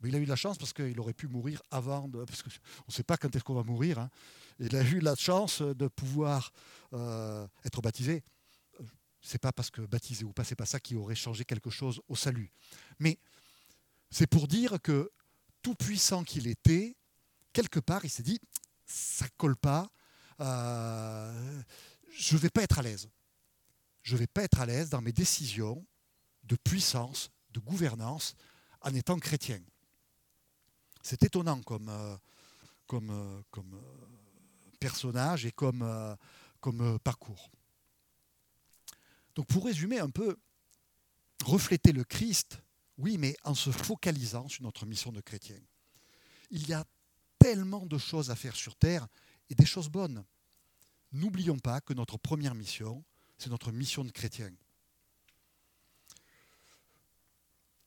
il 0.05 0.15
a 0.15 0.19
eu 0.19 0.25
de 0.25 0.29
la 0.29 0.37
chance 0.37 0.59
parce 0.59 0.73
qu'il 0.73 0.99
aurait 1.01 1.15
pu 1.15 1.29
mourir 1.29 1.63
avant, 1.71 2.09
de, 2.09 2.25
parce 2.25 2.43
qu'on 2.43 2.51
ne 2.89 2.93
sait 2.93 3.03
pas 3.03 3.17
quand 3.17 3.35
est-ce 3.35 3.45
qu'on 3.45 3.55
va 3.55 3.63
mourir. 3.63 3.99
Hein. 3.99 4.11
Il 4.59 4.75
a 4.77 4.83
eu 4.83 5.01
la 5.01 5.15
chance 5.15 5.63
de 5.63 5.89
pouvoir 5.89 6.53
euh, 6.93 7.47
être 7.65 7.81
baptisé. 7.81 8.23
C'est 9.21 9.41
pas 9.41 9.53
parce 9.53 9.71
que 9.71 9.81
baptisé 9.83 10.25
ou 10.25 10.33
pas, 10.33 10.45
c'est 10.45 10.55
pas 10.55 10.67
ça 10.67 10.79
qui 10.79 10.95
aurait 10.95 11.15
changé 11.15 11.45
quelque 11.45 11.71
chose 11.71 12.01
au 12.09 12.15
salut. 12.15 12.53
Mais 12.99 13.19
c'est 14.11 14.27
pour 14.27 14.47
dire 14.47 14.81
que 14.83 15.11
tout 15.63 15.75
puissant 15.75 16.23
qu'il 16.23 16.47
était, 16.47 16.97
quelque 17.53 17.81
part, 17.81 18.05
il 18.05 18.11
s'est 18.11 18.23
dit, 18.23 18.39
ça 18.85 19.27
colle 19.37 19.57
pas, 19.57 19.91
euh, 20.41 21.63
je 22.11 22.37
ne 22.37 22.41
vais 22.41 22.51
pas 22.51 22.63
être 22.63 22.79
à 22.79 22.83
l'aise 22.83 23.09
je 24.07 24.15
ne 24.15 24.21
vais 24.21 24.29
pas 24.29 24.45
être 24.45 24.61
à 24.61 24.67
l'aise 24.67 24.89
dans 24.89 25.03
mes 25.03 25.11
décisions 25.11 25.85
de 26.45 26.55
puissance, 26.55 27.33
de 27.51 27.59
gouvernance, 27.59 28.37
en 28.81 28.95
étant 28.95 29.19
chrétien. 29.19 29.61
C'est 31.07 31.23
étonnant 31.23 31.63
comme, 31.63 31.89
euh, 31.89 32.17
comme, 32.89 33.11
euh, 33.11 33.41
comme 33.53 33.75
euh, 33.75 34.71
personnage 34.81 35.47
et 35.47 35.53
comme, 35.53 36.17
comme 36.61 36.99
parcours. 36.99 37.49
Donc 39.37 39.47
pour 39.47 39.67
résumer 39.67 40.01
un 40.01 40.11
peu, 40.11 40.37
refléter 41.45 41.93
le 41.93 42.03
Christ, 42.03 42.61
oui, 42.99 43.19
mais 43.19 43.37
en 43.45 43.55
se 43.55 43.71
focalisant 43.71 44.49
sur 44.49 44.65
notre 44.65 44.85
mission 44.85 45.13
de 45.13 45.21
chrétien. 45.21 45.61
Il 46.51 46.67
y 46.67 46.73
a 46.73 46.85
tellement 47.39 47.87
de 47.87 47.99
choses 47.99 48.33
à 48.33 48.35
faire 48.35 48.57
sur 48.57 48.75
Terre 48.75 49.07
et 49.49 49.55
des 49.55 49.65
choses 49.65 49.89
bonnes. 49.89 50.25
N'oublions 51.13 51.61
pas 51.61 51.81
que 51.81 51.95
notre 51.95 52.19
première 52.19 52.57
mission, 52.57 53.05
c'est 53.39 53.51
notre 53.51 53.71
mission 53.71 54.03
de 54.03 54.11
chrétien. 54.11 54.51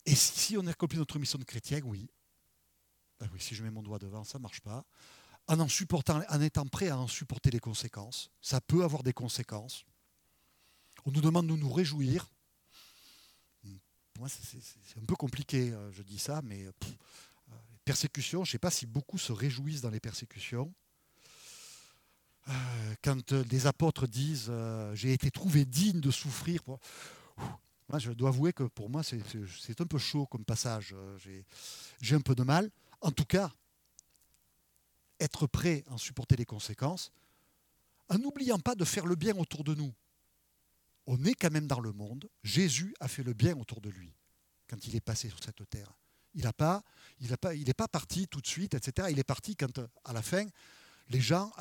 Et 0.06 0.16
si 0.16 0.58
on 0.58 0.66
accomplit 0.68 1.00
notre 1.00 1.20
mission 1.20 1.38
de 1.38 1.44
chrétien, 1.44 1.82
oui. 1.84 2.10
Ben 3.20 3.30
oui, 3.34 3.40
si 3.40 3.56
je 3.56 3.64
mets 3.64 3.72
mon 3.72 3.84
doigt 3.84 4.00
devant, 4.00 4.24
ça 4.24 4.38
ne 4.38 4.44
marche 4.44 4.62
pas. 4.62 4.86
En, 5.48 6.42
étant 6.42 6.68
prêt 6.68 6.90
à 6.90 6.98
en 6.98 7.08
supporter 7.08 7.50
les 7.50 7.60
conséquences. 7.60 8.30
Ça 8.42 8.62
peut 8.62 8.84
avoir 8.84 9.04
des 9.04 9.14
conséquences. 9.14 9.84
On 11.06 11.12
nous 11.12 11.22
demande 11.22 11.48
de 11.48 11.56
nous 11.56 11.72
réjouir. 11.72 12.30
Pour 14.14 14.22
moi, 14.22 14.30
c'est 14.30 15.00
un 15.00 15.06
peu 15.06 15.16
compliqué, 15.16 15.72
euh, 15.72 15.92
je 15.92 16.04
dis 16.04 16.20
ça, 16.20 16.42
mais 16.44 16.66
pff, 16.80 16.92
euh, 17.52 17.56
persécutions, 17.86 18.44
je 18.44 18.50
ne 18.50 18.52
sais 18.52 18.60
pas 18.60 18.70
si 18.70 18.86
beaucoup 18.86 19.18
se 19.18 19.32
réjouissent 19.32 19.82
dans 19.82 19.90
les 19.90 20.02
persécutions. 20.02 20.74
Euh, 22.50 22.96
quand 23.04 23.32
euh, 23.34 23.44
des 23.44 23.68
apôtres 23.68 24.08
disent 24.08 24.48
euh, 24.50 24.96
j'ai 24.96 25.14
été 25.14 25.30
trouvé 25.30 25.66
digne 25.66 26.00
de 26.00 26.10
souffrir, 26.10 26.62
je 27.98 28.12
dois 28.12 28.30
avouer 28.30 28.54
que 28.54 28.64
pour 28.64 28.90
moi 28.90 29.04
c'est 29.04 29.82
un 29.82 29.86
peu 29.86 29.98
chaud 29.98 30.26
comme 30.26 30.46
passage. 30.46 30.96
J'ai 32.02 32.16
un 32.16 32.22
peu 32.22 32.36
de 32.36 32.44
mal. 32.44 32.70
En 33.02 33.12
tout 33.12 33.26
cas, 33.26 33.52
être 35.20 35.48
prêt 35.48 35.84
à 35.88 35.94
en 35.94 35.98
supporter 35.98 36.36
les 36.36 36.46
conséquences, 36.46 37.12
en 38.10 38.18
n'oubliant 38.18 38.60
pas 38.60 38.76
de 38.76 38.86
faire 38.86 39.06
le 39.06 39.16
bien 39.16 39.38
autour 39.38 39.64
de 39.64 39.76
nous. 39.76 39.94
On 41.06 41.24
est 41.26 41.34
quand 41.34 41.52
même 41.52 41.68
dans 41.68 41.80
le 41.80 41.92
monde. 41.92 42.30
Jésus 42.44 42.94
a 43.00 43.08
fait 43.08 43.24
le 43.24 43.34
bien 43.34 43.58
autour 43.58 43.82
de 43.82 43.90
lui 43.90 44.14
quand 44.68 44.86
il 44.88 44.96
est 44.96 45.02
passé 45.02 45.30
sur 45.30 45.44
cette 45.44 45.68
terre. 45.70 45.94
Il 46.36 46.44
n'est 46.44 47.74
pas, 47.74 47.88
parti 47.88 48.28
tout 48.28 48.40
de 48.40 48.48
suite, 48.48 48.76
etc. 48.76 49.08
Il 49.12 49.20
est 49.20 49.24
parti 49.24 49.56
quand, 49.56 49.80
à 50.04 50.14
la 50.14 50.22
fin, 50.22 50.46
les 51.10 51.20
gens 51.20 51.52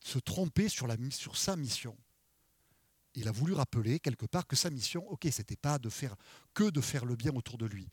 se 0.00 0.18
tromper 0.18 0.68
sur, 0.68 0.86
la, 0.86 0.96
sur 1.10 1.36
sa 1.36 1.56
mission. 1.56 1.96
Il 3.14 3.28
a 3.28 3.32
voulu 3.32 3.54
rappeler 3.54 3.98
quelque 3.98 4.26
part 4.26 4.46
que 4.46 4.56
sa 4.56 4.68
mission, 4.70 5.08
ok, 5.08 5.28
c'était 5.30 5.56
pas 5.56 5.78
de 5.78 5.88
faire 5.88 6.16
que 6.52 6.68
de 6.70 6.80
faire 6.80 7.04
le 7.04 7.16
bien 7.16 7.34
autour 7.34 7.56
de 7.56 7.66
lui. 7.66 7.88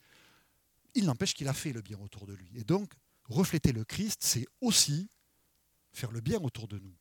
Il 0.94 1.06
n'empêche 1.06 1.34
qu'il 1.34 1.48
a 1.48 1.52
fait 1.52 1.72
le 1.72 1.82
bien 1.82 1.98
autour 1.98 2.26
de 2.26 2.34
lui. 2.34 2.50
Et 2.56 2.64
donc, 2.64 2.92
refléter 3.24 3.72
le 3.72 3.84
Christ, 3.84 4.22
c'est 4.22 4.46
aussi 4.60 5.10
faire 5.92 6.10
le 6.10 6.20
bien 6.20 6.40
autour 6.40 6.68
de 6.68 6.78
nous. 6.78 6.94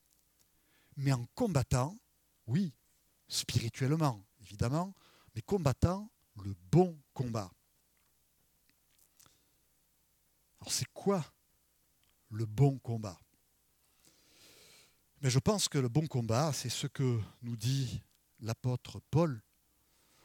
Mais 0.98 1.12
en 1.12 1.26
combattant, 1.36 1.98
oui, 2.48 2.74
spirituellement, 3.28 4.26
évidemment, 4.42 4.94
mais 5.36 5.42
combattant 5.42 6.10
le 6.44 6.56
bon 6.72 7.00
combat. 7.14 7.52
Alors 10.60 10.72
c'est 10.72 10.92
quoi 10.94 11.26
le 12.30 12.46
bon 12.46 12.78
combat? 12.80 13.20
Mais 15.22 15.30
je 15.30 15.40
pense 15.40 15.68
que 15.68 15.78
le 15.78 15.90
bon 15.90 16.08
combat, 16.08 16.52
c'est 16.54 16.70
ce 16.70 16.88
que 16.88 17.20
nous 17.42 17.56
dit 17.56 18.02
l'apôtre 18.40 19.02
Paul 19.10 19.42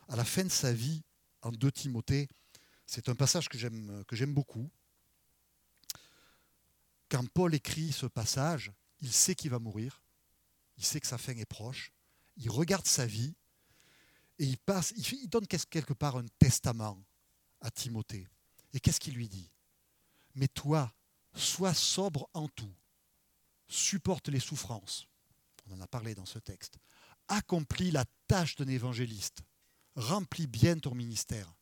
à 0.08 0.16
la 0.16 0.24
fin 0.24 0.44
de 0.44 0.48
sa 0.48 0.72
vie 0.72 1.02
en 1.42 1.50
2 1.50 1.70
Timothée. 1.70 2.28
C'est 2.88 3.10
un 3.10 3.14
passage 3.14 3.50
que 3.50 3.58
j'aime, 3.58 4.34
beaucoup. 4.34 4.70
Quand 7.10 7.28
Paul 7.28 7.54
écrit 7.54 7.92
ce 7.92 8.06
passage, 8.06 8.72
il 9.02 9.12
sait 9.12 9.34
qu'il 9.34 9.50
va 9.50 9.58
mourir, 9.58 10.02
il 10.78 10.84
sait 10.84 10.98
que 10.98 11.06
sa 11.06 11.18
fin 11.18 11.36
est 11.36 11.44
proche, 11.44 11.92
il 12.38 12.50
regarde 12.50 12.86
sa 12.86 13.04
vie 13.04 13.34
et 14.38 14.46
il, 14.46 14.56
passe, 14.56 14.94
il 14.96 15.28
donne 15.28 15.46
quelque 15.46 15.92
part 15.92 16.16
un 16.16 16.26
testament 16.38 16.98
à 17.60 17.70
Timothée. 17.70 18.26
Et 18.72 18.80
qu'est-ce 18.80 19.00
qu'il 19.00 19.14
lui 19.14 19.28
dit? 19.28 19.50
Mais 20.34 20.48
toi, 20.48 20.90
sois 21.34 21.74
sobre 21.74 22.30
en 22.32 22.48
tout 22.48 22.74
supporte 23.68 24.28
les 24.28 24.40
souffrances. 24.40 25.06
On 25.66 25.74
en 25.74 25.80
a 25.82 25.86
parlé 25.86 26.14
dans 26.14 26.24
ce 26.24 26.38
texte. 26.38 26.78
Accomplis 27.28 27.90
la 27.90 28.06
tâche 28.26 28.56
d'un 28.56 28.68
évangéliste. 28.68 29.42
Remplis 29.94 30.46
bien 30.46 30.78
ton 30.78 30.94
ministère. 30.94 31.54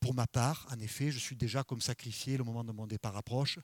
Pour 0.00 0.14
ma 0.14 0.26
part, 0.26 0.66
en 0.70 0.78
effet, 0.78 1.10
je 1.10 1.18
suis 1.18 1.36
déjà 1.36 1.64
comme 1.64 1.80
sacrifié, 1.80 2.36
le 2.36 2.44
moment 2.44 2.64
de 2.64 2.72
mon 2.72 2.86
départ 2.86 3.16
approche. 3.16 3.58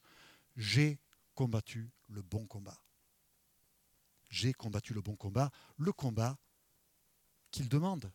J'ai 0.57 0.99
combattu 1.35 1.91
le 2.09 2.23
bon 2.23 2.47
combat. 2.47 2.79
J'ai 4.31 4.53
combattu 4.53 4.95
le 4.95 5.03
bon 5.03 5.15
combat, 5.15 5.51
le 5.77 5.93
combat 5.93 6.39
qu'il 7.51 7.69
demande 7.69 8.11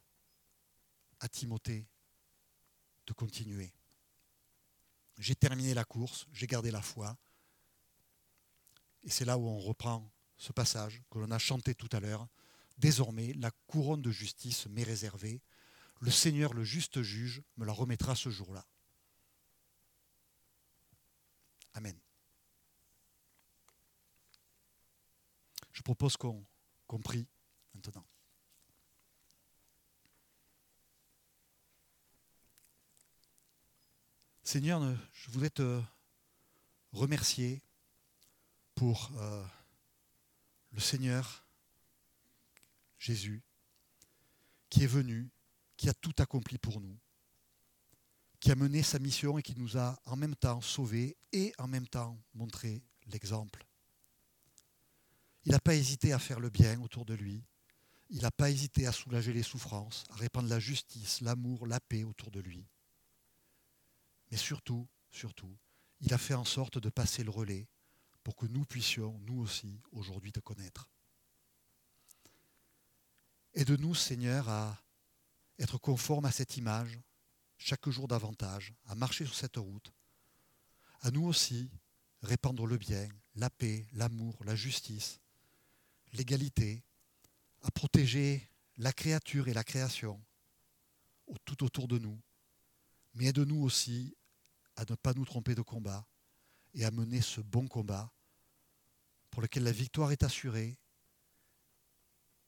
à 1.20 1.30
Timothée 1.30 1.86
de 3.06 3.14
continuer. 3.14 3.72
J'ai 5.20 5.36
terminé 5.36 5.74
la 5.74 5.84
course, 5.84 6.28
j'ai 6.34 6.48
gardé 6.48 6.72
la 6.72 6.82
foi, 6.82 7.18
et 9.04 9.10
c'est 9.10 9.26
là 9.26 9.38
où 9.38 9.48
on 9.48 9.58
reprend 9.58 10.12
ce 10.38 10.52
passage 10.52 11.02
que 11.10 11.20
l'on 11.20 11.32
a 11.32 11.40
chanté 11.40 11.74
tout 11.74 11.90
à 11.94 12.00
l'heure. 12.00 12.28
Désormais, 12.78 13.34
la 13.34 13.52
couronne 13.66 14.02
de 14.02 14.12
justice 14.12 14.68
m'est 14.68 14.84
réservée. 14.84 15.42
Le 16.00 16.12
Seigneur, 16.12 16.54
le 16.54 16.64
juste 16.64 17.02
juge, 17.02 17.42
me 17.58 17.66
la 17.66 17.74
remettra 17.74 18.16
ce 18.16 18.30
jour-là. 18.30 18.66
Amen. 21.74 21.98
Je 25.72 25.82
propose 25.84 26.18
qu'on 26.18 26.46
prie 27.04 27.28
maintenant. 27.74 28.06
Seigneur, 34.44 34.82
je 35.14 35.30
voudrais 35.30 35.50
te 35.50 35.82
remercier 36.94 37.62
pour 38.76 39.12
euh, 39.18 39.46
le 40.72 40.80
Seigneur 40.80 41.46
Jésus 42.98 43.44
qui 44.70 44.84
est 44.84 44.88
venu, 44.88 45.30
qui 45.78 45.90
a 45.90 45.94
tout 45.94 46.14
accompli 46.18 46.58
pour 46.58 46.82
nous, 46.82 46.98
qui 48.40 48.52
a 48.52 48.56
mené 48.56 48.84
sa 48.84 49.00
mission 49.00 49.38
et 49.38 49.44
qui 49.44 49.56
nous 49.58 49.78
a 49.78 50.00
en 50.06 50.16
même 50.16 50.36
temps 50.36 50.62
sauvés 50.62 51.16
et 51.32 51.54
en 51.58 51.68
même 51.68 51.88
temps 51.88 52.20
montré 52.34 52.84
l'exemple. 53.08 53.66
Il 55.46 55.52
n'a 55.52 55.60
pas 55.60 55.76
hésité 55.76 56.12
à 56.12 56.20
faire 56.20 56.40
le 56.40 56.50
bien 56.50 56.82
autour 56.82 57.06
de 57.06 57.14
lui. 57.14 57.42
Il 58.10 58.22
n'a 58.22 58.32
pas 58.32 58.50
hésité 58.50 58.86
à 58.86 58.92
soulager 58.92 59.32
les 59.32 59.44
souffrances, 59.44 60.04
à 60.10 60.16
répandre 60.16 60.50
la 60.50 60.60
justice, 60.60 61.22
l'amour, 61.22 61.68
la 61.68 61.80
paix 61.80 62.04
autour 62.04 62.32
de 62.32 62.40
lui. 62.40 62.66
Mais 64.30 64.38
surtout, 64.38 64.88
surtout, 65.10 65.56
il 66.02 66.14
a 66.14 66.18
fait 66.18 66.34
en 66.34 66.46
sorte 66.46 66.80
de 66.80 66.90
passer 66.90 67.24
le 67.24 67.32
relais 67.32 67.68
pour 68.24 68.36
que 68.36 68.46
nous 68.46 68.66
puissions, 68.66 69.18
nous 69.26 69.40
aussi, 69.40 69.82
aujourd'hui 69.92 70.34
te 70.34 70.40
connaître. 70.42 70.90
Aide-nous, 73.54 73.96
Seigneur, 73.96 74.50
à 74.50 74.78
être 75.60 75.78
conformes 75.78 76.26
à 76.26 76.32
cette 76.32 76.58
image, 76.58 77.00
chaque 77.58 77.90
jour 77.90 78.08
davantage, 78.08 78.74
à 78.86 78.96
marcher 78.96 79.26
sur 79.26 79.36
cette 79.36 79.58
route, 79.58 79.92
à 81.02 81.12
nous 81.12 81.26
aussi 81.26 81.70
répandre 82.22 82.66
le 82.66 82.78
bien, 82.78 83.08
la 83.36 83.50
paix, 83.50 83.88
l'amour, 83.94 84.36
la 84.44 84.56
justice, 84.56 85.20
l'égalité, 86.14 86.84
à 87.64 87.72
protéger 87.72 88.50
la 88.78 88.94
créature 88.94 89.48
et 89.48 89.54
la 89.54 89.64
création 89.64 90.22
tout 91.46 91.64
autour 91.64 91.88
de 91.88 91.98
nous, 91.98 92.20
mais 93.16 93.26
aide-nous 93.26 93.62
aussi 93.64 94.16
à 94.76 94.84
ne 94.90 94.96
pas 94.96 95.14
nous 95.14 95.26
tromper 95.26 95.56
de 95.56 95.62
combat 95.62 96.08
et 96.74 96.86
à 96.86 96.92
mener 96.92 97.22
ce 97.22 97.42
bon 97.42 97.68
combat 97.68 98.12
pour 99.32 99.42
lequel 99.42 99.64
la 99.64 99.72
victoire 99.72 100.12
est 100.12 100.24
assurée 100.24 100.78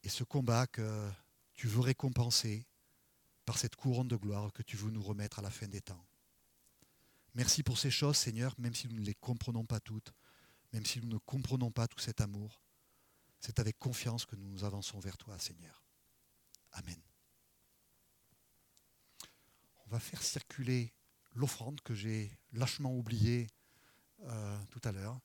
et 0.03 0.09
ce 0.09 0.23
combat 0.23 0.67
que 0.67 1.09
tu 1.53 1.67
veux 1.67 1.81
récompenser 1.81 2.65
par 3.49 3.57
cette 3.57 3.75
couronne 3.75 4.07
de 4.07 4.15
gloire 4.15 4.53
que 4.53 4.61
tu 4.61 4.77
veux 4.77 4.91
nous 4.91 5.01
remettre 5.01 5.39
à 5.39 5.41
la 5.41 5.49
fin 5.49 5.67
des 5.67 5.81
temps. 5.81 6.05
Merci 7.33 7.63
pour 7.63 7.79
ces 7.79 7.89
choses, 7.89 8.15
Seigneur, 8.15 8.53
même 8.59 8.75
si 8.75 8.87
nous 8.87 8.99
ne 8.99 9.03
les 9.03 9.15
comprenons 9.15 9.65
pas 9.65 9.79
toutes, 9.79 10.13
même 10.71 10.85
si 10.85 11.01
nous 11.01 11.07
ne 11.07 11.17
comprenons 11.17 11.71
pas 11.71 11.87
tout 11.87 11.97
cet 11.97 12.21
amour. 12.21 12.61
C'est 13.39 13.57
avec 13.57 13.79
confiance 13.79 14.27
que 14.27 14.35
nous 14.35 14.65
avançons 14.65 14.99
vers 14.99 15.17
toi, 15.17 15.35
Seigneur. 15.39 15.83
Amen. 16.73 17.01
On 19.87 19.89
va 19.89 19.99
faire 19.99 20.21
circuler 20.21 20.93
l'offrande 21.33 21.81
que 21.81 21.95
j'ai 21.95 22.31
lâchement 22.51 22.95
oubliée 22.95 23.47
euh, 24.25 24.63
tout 24.69 24.81
à 24.83 24.91
l'heure. 24.91 25.19